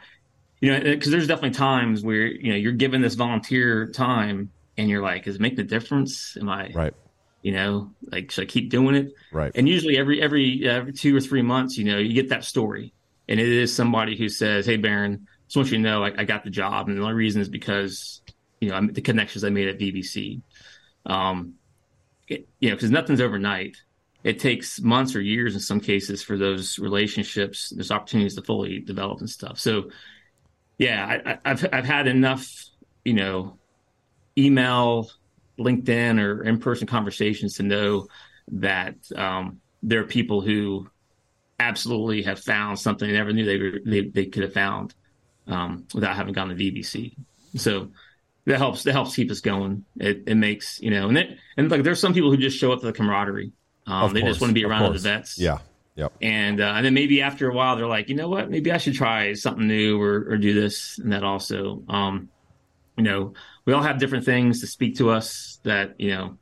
[0.60, 4.88] you know, because there's definitely times where you know you're given this volunteer time and
[4.88, 6.36] you're like, is it making a difference?
[6.40, 6.94] Am I, Right.
[7.42, 9.12] you know, like should I keep doing it?
[9.32, 9.52] Right.
[9.54, 12.92] And usually every every every two or three months, you know, you get that story,
[13.28, 16.24] and it is somebody who says, "Hey, Barron, just want you to know I, I
[16.24, 18.22] got the job, and the only reason is because
[18.60, 20.42] you know I'm, the connections I made at VBC."
[21.06, 21.54] Um,
[22.28, 23.76] it, you know, because nothing's overnight.
[24.22, 28.78] It takes months or years in some cases for those relationships, those opportunities to fully
[28.80, 29.58] develop and stuff.
[29.58, 29.90] So,
[30.78, 32.46] yeah, I, I, I've I've had enough,
[33.02, 33.58] you know,
[34.36, 35.10] email,
[35.58, 38.08] LinkedIn, or in person conversations to know
[38.52, 40.88] that um, there are people who
[41.58, 44.94] absolutely have found something they never knew they were, they, they could have found
[45.46, 47.14] um, without having gone to VBC.
[47.56, 47.90] So
[48.46, 48.84] that helps.
[48.84, 49.84] That helps keep us going.
[49.98, 52.72] It, it makes you know, and it, and like there's some people who just show
[52.72, 53.52] up to the camaraderie.
[53.86, 55.02] Um, they course, just want to be around course.
[55.02, 55.38] vets.
[55.38, 55.58] Yeah.
[55.96, 56.12] Yep.
[56.22, 58.78] And uh, and then maybe after a while they're like, you know what, maybe I
[58.78, 61.82] should try something new or or do this and that also.
[61.88, 62.28] Um,
[63.00, 63.32] you know,
[63.64, 66.36] we all have different things to speak to us that you know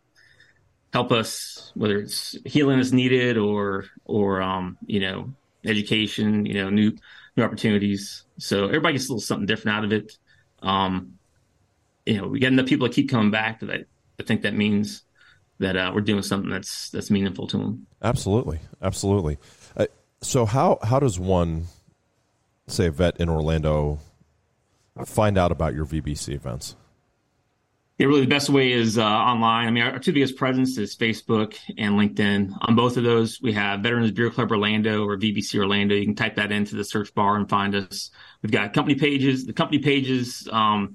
[0.92, 5.32] help us, whether it's healing is needed or or um, you know
[5.64, 6.96] education, you know new
[7.36, 8.24] new opportunities.
[8.38, 10.18] So everybody gets a little something different out of it.
[10.60, 11.18] Um,
[12.04, 13.84] you know, we get enough people that keep coming back that I,
[14.18, 15.04] I think that means
[15.60, 17.86] that uh, we're doing something that's that's meaningful to them.
[18.02, 19.38] Absolutely, absolutely.
[19.76, 19.86] Uh,
[20.22, 21.66] so how how does one,
[22.66, 24.00] say, a vet in Orlando,
[25.04, 26.76] find out about your VBC events?
[27.98, 29.66] Yeah, really, the best way is uh, online.
[29.66, 32.56] I mean, our, our two biggest presence is Facebook and LinkedIn.
[32.60, 35.96] On both of those, we have Veterans Beer Club Orlando or VBC Orlando.
[35.96, 38.12] You can type that into the search bar and find us.
[38.40, 39.46] We've got company pages.
[39.46, 40.94] The company pages um,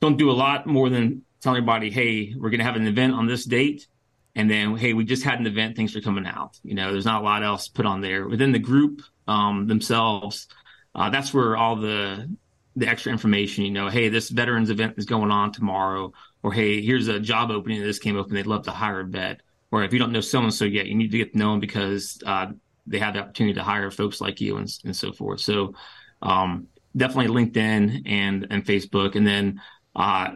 [0.00, 3.14] don't do a lot more than telling everybody, hey, we're going to have an event
[3.14, 3.88] on this date.
[4.36, 5.76] And then, hey, we just had an event.
[5.76, 6.58] Thanks for coming out.
[6.62, 10.46] You know, there's not a lot else put on there within the group um, themselves.
[10.94, 12.28] Uh, that's where all the
[12.76, 16.12] the extra information, you know, hey, this veterans event is going on tomorrow,
[16.42, 18.34] or hey, here's a job opening this came open.
[18.34, 19.40] They'd love to hire a vet.
[19.70, 21.52] Or if you don't know so and so yet, you need to get to know
[21.52, 22.46] them because uh,
[22.86, 25.40] they have the opportunity to hire folks like you and, and so forth.
[25.40, 25.74] So
[26.22, 29.60] um, definitely LinkedIn and and Facebook, and then
[29.96, 30.30] uh,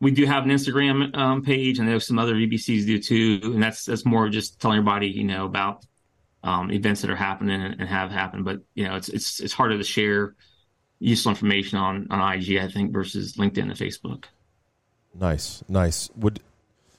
[0.00, 3.62] we do have an Instagram um, page, and there's some other VBCs do too, and
[3.62, 5.84] that's that's more just telling everybody you know about
[6.42, 8.44] um, events that are happening and, and, have happened.
[8.44, 10.34] But you know, it's it's it's harder to share
[11.00, 14.24] useful information on on IG, I think, versus LinkedIn and Facebook.
[15.14, 16.10] Nice, nice.
[16.16, 16.40] Would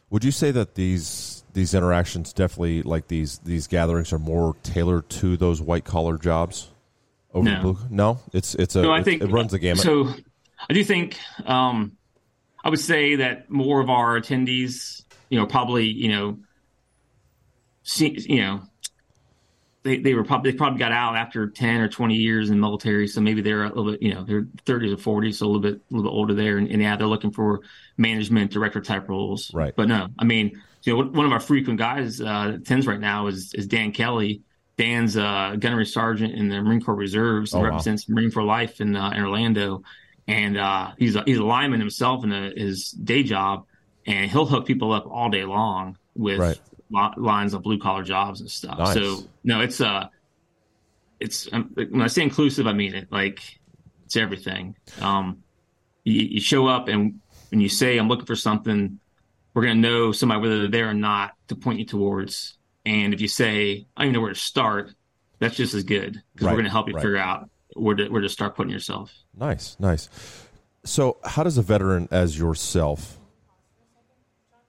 [0.09, 5.09] would you say that these these interactions definitely like these these gatherings are more tailored
[5.09, 6.69] to those white collar jobs?
[7.31, 7.61] Over no.
[7.61, 7.77] blue?
[7.91, 8.81] No, it's it's a.
[8.81, 9.83] No, I think it runs the gamut.
[9.83, 10.11] So,
[10.67, 11.95] I do think um,
[12.63, 16.39] I would say that more of our attendees, you know, probably you know,
[17.83, 18.61] see, you know,
[19.83, 22.61] they, they were probably they probably got out after 10 or 20 years in the
[22.61, 25.47] military so maybe they're a little bit you know they're 30s or 40s so a
[25.47, 27.61] little bit a little bit older there and, and, yeah they're looking for
[27.97, 29.53] management director type roles.
[29.53, 29.73] Right.
[29.75, 33.27] But no i mean you know one of our frequent guys uh tens right now
[33.27, 34.41] is is dan kelly.
[34.77, 37.53] Dan's uh gunnery sergeant in the marine corps reserves.
[37.53, 38.15] Oh, represents wow.
[38.15, 39.83] marine for life in, uh, in orlando.
[40.27, 43.65] And uh he's a, he's a lineman himself in a, his day job
[44.05, 46.59] and he'll hook people up all day long with right
[46.89, 48.77] lines of blue collar jobs and stuff.
[48.77, 48.93] Nice.
[48.93, 50.07] So no, it's uh,
[51.19, 53.11] it's um, when I say inclusive, I mean it.
[53.11, 53.59] Like
[54.05, 54.75] it's everything.
[55.01, 55.43] Um,
[56.03, 57.19] you, you show up and
[57.51, 58.99] when you say I'm looking for something,
[59.53, 62.57] we're gonna know somebody whether they're there or not to point you towards.
[62.85, 64.91] And if you say I don't even know where to start,
[65.39, 66.53] that's just as good because right.
[66.53, 67.01] we're gonna help you right.
[67.01, 69.13] figure out where to where to start putting yourself.
[69.35, 70.09] Nice, nice.
[70.85, 73.18] So, how does a veteran as yourself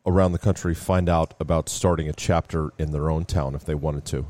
[0.06, 3.74] around the country find out about starting a chapter in their own town if they
[3.74, 4.26] wanted to?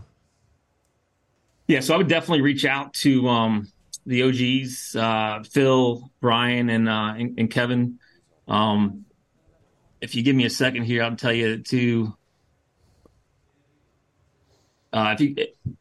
[1.68, 3.70] Yeah, so I would definitely reach out to um,
[4.04, 7.98] the OGs, uh, Phil, Brian, and, uh, and, and Kevin.
[8.48, 9.04] Um,
[10.00, 12.16] if you give me a second here, I'll tell you to.
[14.92, 15.36] Uh, if you,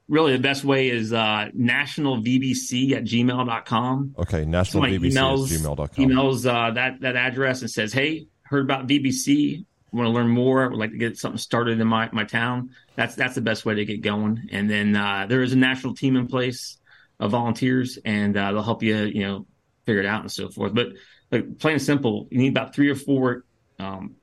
[0.08, 4.16] really, the best way is uh, nationalvbc at gmail.com.
[4.20, 6.06] Okay, nationalvbc emails, at gmail.com.
[6.06, 10.70] Emails uh, that, that address and says, hey, heard about VBC want to learn more,
[10.70, 13.76] would like to get something started in my, my town, that's that's the best way
[13.76, 14.50] to get going.
[14.52, 16.78] And then uh, there is a national team in place
[17.20, 19.46] of volunteers, and uh, they'll help you, you know,
[19.86, 20.74] figure it out and so forth.
[20.74, 20.90] But
[21.32, 23.46] like plain and simple, you need about three or four
[23.80, 24.16] um,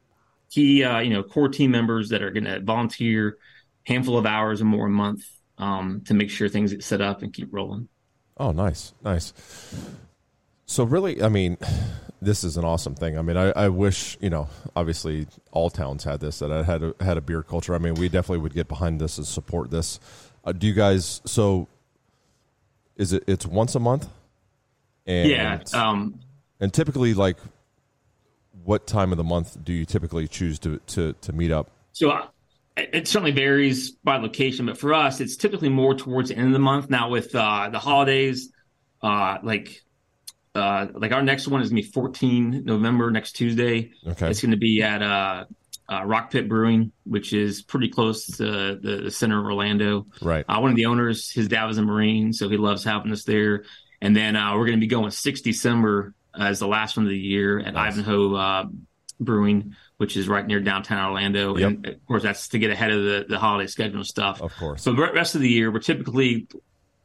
[0.51, 3.39] key, uh, you know, core team members that are going to volunteer
[3.85, 5.25] handful of hours or more a month
[5.59, 7.89] um, to make sure things get set up and keep rolling.
[8.37, 9.33] Oh, nice, nice.
[10.67, 11.57] So really, I mean,
[12.21, 13.17] this is an awesome thing.
[13.19, 16.41] I mean, I, I, wish you know, obviously, all towns had this.
[16.41, 17.75] That I had a, had a beer culture.
[17.75, 20.01] I mean, we definitely would get behind this and support this.
[20.45, 21.23] Uh, do you guys?
[21.25, 21.69] So,
[22.97, 23.25] is it?
[23.27, 24.09] It's once a month.
[25.07, 25.61] And, yeah.
[25.73, 26.19] Um,
[26.59, 27.37] and typically, like,
[28.65, 31.71] what time of the month do you typically choose to to to meet up?
[31.93, 32.11] So.
[32.11, 32.27] Uh,
[32.79, 36.53] it certainly varies by location, but for us, it's typically more towards the end of
[36.53, 36.91] the month.
[36.91, 38.53] Now, with uh, the holidays,
[39.01, 39.83] uh, like
[40.57, 43.93] uh, like our next one is gonna be 14 November next Tuesday.
[44.07, 45.45] Okay, it's gonna be at uh,
[45.89, 50.07] uh, Rock Pit Brewing, which is pretty close to the, the center of Orlando.
[50.21, 50.45] Right.
[50.49, 53.25] Uh, one of the owners, his dad was a Marine, so he loves having us
[53.25, 53.65] there.
[54.01, 57.19] And then uh, we're gonna be going 6 December as the last one of the
[57.19, 57.93] year at nice.
[57.93, 58.65] Ivanhoe uh,
[59.21, 61.57] Brewing, which is right near downtown Orlando.
[61.57, 61.69] Yep.
[61.69, 64.43] And of course, that's to get ahead of the, the holiday schedule and stuff.
[64.43, 64.83] Of course.
[64.83, 66.49] So the rest of the year, we're typically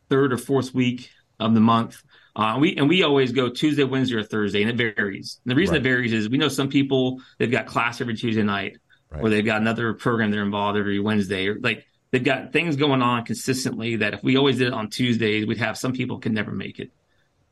[0.10, 2.04] third or fourth week of the month.
[2.36, 5.39] Uh, we and we always go Tuesday, Wednesday, or Thursday, and it varies.
[5.43, 5.82] And the reason right.
[5.82, 8.77] it varies is we know some people they've got class every Tuesday night,
[9.09, 9.21] right.
[9.21, 13.01] or they've got another program they're involved every Wednesday, or like they've got things going
[13.01, 16.34] on consistently that if we always did it on Tuesdays, we'd have some people can
[16.34, 16.91] never make it.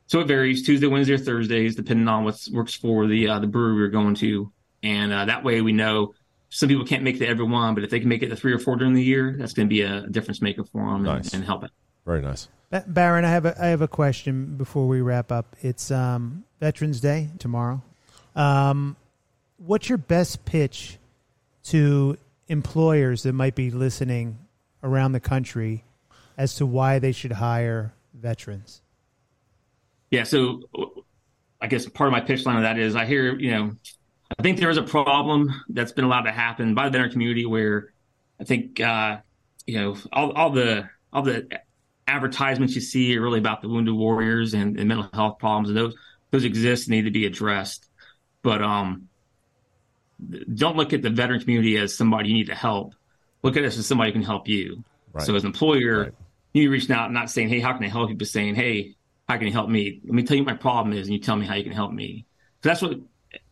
[0.08, 3.48] So it varies Tuesday, Wednesday, or Thursdays, depending on what works for the uh, the
[3.48, 4.52] brewery we're going to,
[4.82, 6.14] and uh, that way we know
[6.50, 8.36] some people can't make it to every one, but if they can make it to
[8.36, 11.04] three or four during the year, that's going to be a difference maker for them
[11.04, 11.26] nice.
[11.26, 11.72] and, and help it.
[12.06, 12.48] Very nice.
[12.72, 15.56] Barron, I have a I have a question before we wrap up.
[15.62, 17.82] It's um, Veterans Day tomorrow.
[18.36, 18.96] Um,
[19.58, 20.98] what's your best pitch
[21.66, 22.18] to
[22.48, 24.38] employers that might be listening
[24.84, 25.84] around the country
[26.38, 28.82] as to why they should hire veterans?
[30.12, 30.62] Yeah, so
[31.62, 33.72] I guess part of my pitch line of that is I hear, you know,
[34.38, 37.46] I think there is a problem that's been allowed to happen by the veteran community
[37.46, 37.94] where
[38.40, 39.18] I think, uh,
[39.68, 41.48] you know, all, all the all the
[42.10, 45.78] advertisements you see are really about the wounded warriors and, and mental health problems, and
[45.78, 45.96] those
[46.32, 47.90] those exist and need to be addressed.
[48.44, 49.10] But um,
[50.54, 52.94] don't look at the veteran community as somebody you need to help.
[53.44, 54.84] Look at us as somebody who can help you.
[55.14, 55.26] Right.
[55.26, 56.14] So as an employer, Right.
[56.54, 58.96] you reaching out, not saying, "Hey, how can I help you?" But saying, "Hey,
[59.28, 60.02] how can you help me?
[60.04, 61.74] Let me tell you what my problem is, and you tell me how you can
[61.74, 62.26] help me."
[62.64, 63.00] So that's what,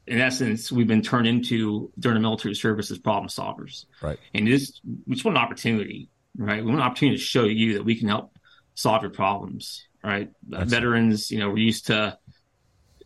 [0.08, 3.86] in essence, we've been turned into during the military service as problem solvers.
[4.02, 4.20] Right.
[4.34, 6.64] And this, we just want an opportunity, right?
[6.64, 8.37] We want an opportunity to show you that we can help
[8.78, 10.30] solve your problems, right?
[10.44, 12.18] Veterans, you know, we're used to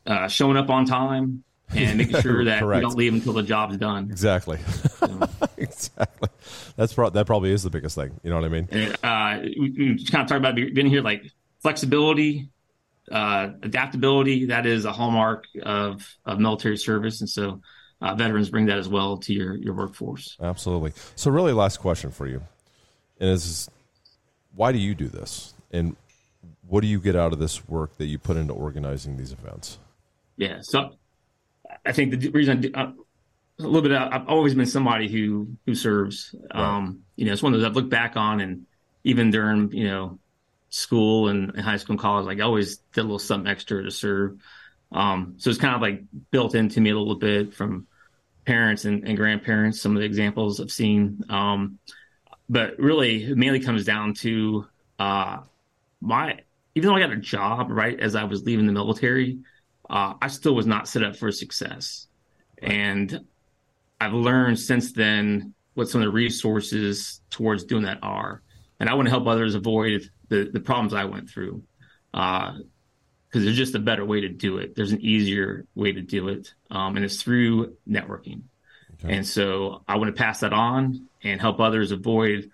[0.06, 1.44] uh, showing up on time
[1.74, 4.10] and making sure that we don't leave until the job's done.
[4.12, 4.60] Exactly.
[5.58, 6.30] exactly.
[6.76, 8.20] That's pro- that probably is the biggest thing.
[8.22, 8.68] You know what I mean?
[8.70, 11.24] And, uh, we, we just kind of talk about being here, like
[11.62, 12.50] flexibility,
[13.10, 14.48] uh, adaptability.
[14.48, 17.62] That is a hallmark of, of military service, and so
[18.02, 20.36] uh, veterans bring that as well to your your workforce.
[20.42, 20.92] Absolutely.
[21.16, 22.42] So, really, last question for you,
[23.22, 23.70] and is
[24.54, 25.96] why do you do this, and
[26.68, 29.78] what do you get out of this work that you put into organizing these events?
[30.38, 30.60] Yeah.
[30.62, 30.96] So
[31.86, 32.92] I think the reason I do, uh,
[33.60, 36.34] a little bit, I've always been somebody who who serves.
[36.52, 38.66] Um, you know, it's one of those I've looked back on, and
[39.04, 40.20] even during you know
[40.70, 43.92] school and, high school and college, like I always did a little something extra to
[43.92, 44.40] serve.
[44.92, 46.02] Um, so it's kind of like
[46.32, 47.88] built into me a little bit from
[48.46, 49.82] parents and, and grandparents.
[49.82, 51.78] Some of the examples I've seen, um,
[52.50, 54.66] but really, it mainly comes down to
[54.98, 55.40] uh,
[56.02, 56.40] my.
[56.76, 59.40] Even though I got a job right as I was leaving the military,
[59.90, 62.08] uh, I still was not set up for success.
[62.62, 63.26] And
[64.00, 68.42] I've learned since then what some of the resources towards doing that are.
[68.80, 71.64] And I want to help others avoid the, the problems I went through.
[72.14, 72.64] Because
[73.34, 74.76] there's just a better way to do it.
[74.76, 76.54] There's an easier way to do it.
[76.70, 78.44] Um, and it's through networking.
[79.04, 82.50] And so I want to pass that on and help others avoid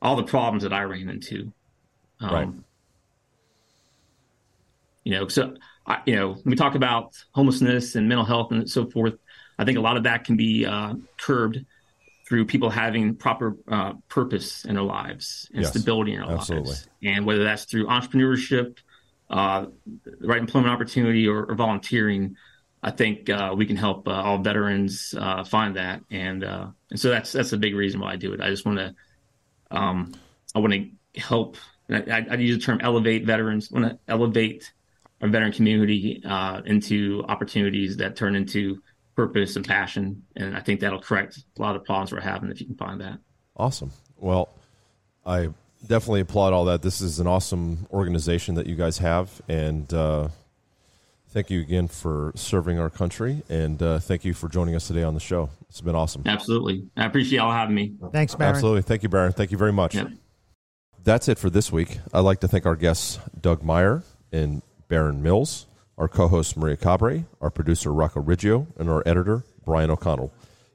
[0.00, 1.52] all the problems that I ran into.
[2.20, 2.48] Um, Right.
[5.04, 5.54] You know, so
[5.86, 9.14] I, you know, when we talk about homelessness and mental health and so forth,
[9.58, 11.64] I think a lot of that can be uh, curbed
[12.28, 16.70] through people having proper uh, purpose in their lives and Yes, stability in their absolutely.
[16.70, 16.88] lives.
[17.02, 18.78] And whether that's through entrepreneurship,
[19.28, 19.66] uh,
[20.04, 22.36] the right employment opportunity, or, or volunteering,
[22.82, 26.00] I think uh, we can help uh, all veterans uh, find that.
[26.10, 28.40] And uh, and so that's that's a big reason why I do it.
[28.40, 28.94] I just want to
[29.70, 30.14] um,
[30.54, 31.56] I want to help.
[31.90, 33.70] I, I, I use the term elevate veterans.
[33.70, 34.72] I want to elevate
[35.22, 38.82] our veteran community uh, into opportunities that turn into
[39.14, 40.24] purpose and passion.
[40.36, 42.76] And I think that'll correct a lot of the problems we're having if you can
[42.76, 43.18] find that.
[43.56, 43.92] Awesome.
[44.16, 44.48] Well,
[45.24, 45.50] I
[45.86, 46.82] definitely applaud all that.
[46.82, 50.28] This is an awesome organization that you guys have, and uh,
[51.30, 55.02] thank you again for serving our country, and uh, thank you for joining us today
[55.02, 55.50] on the show.
[55.68, 56.22] It's been awesome.
[56.26, 56.88] Absolutely.
[56.96, 57.94] I appreciate y'all having me.
[58.10, 58.54] Thanks, Barron.
[58.54, 58.82] Absolutely.
[58.82, 59.32] Thank you, Barron.
[59.32, 59.94] Thank you very much.
[59.94, 60.08] Yep.
[61.04, 61.98] That's it for this week.
[62.12, 64.02] I'd like to thank our guests, Doug Meyer
[64.32, 64.62] and
[64.92, 65.64] Barron Mills,
[65.96, 70.30] our co host, Maria Cabre, our producer, Rocco Riggio, and our editor, Brian O'Connell.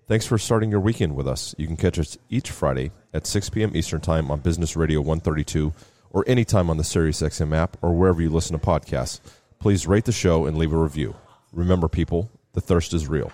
[0.07, 1.53] Thanks for starting your weekend with us.
[1.59, 3.77] You can catch us each Friday at 6 p.m.
[3.77, 5.71] Eastern Time on Business Radio 132
[6.09, 9.19] or anytime on the SiriusXM app or wherever you listen to podcasts.
[9.59, 11.13] Please rate the show and leave a review.
[11.53, 13.31] Remember, people, the thirst is real.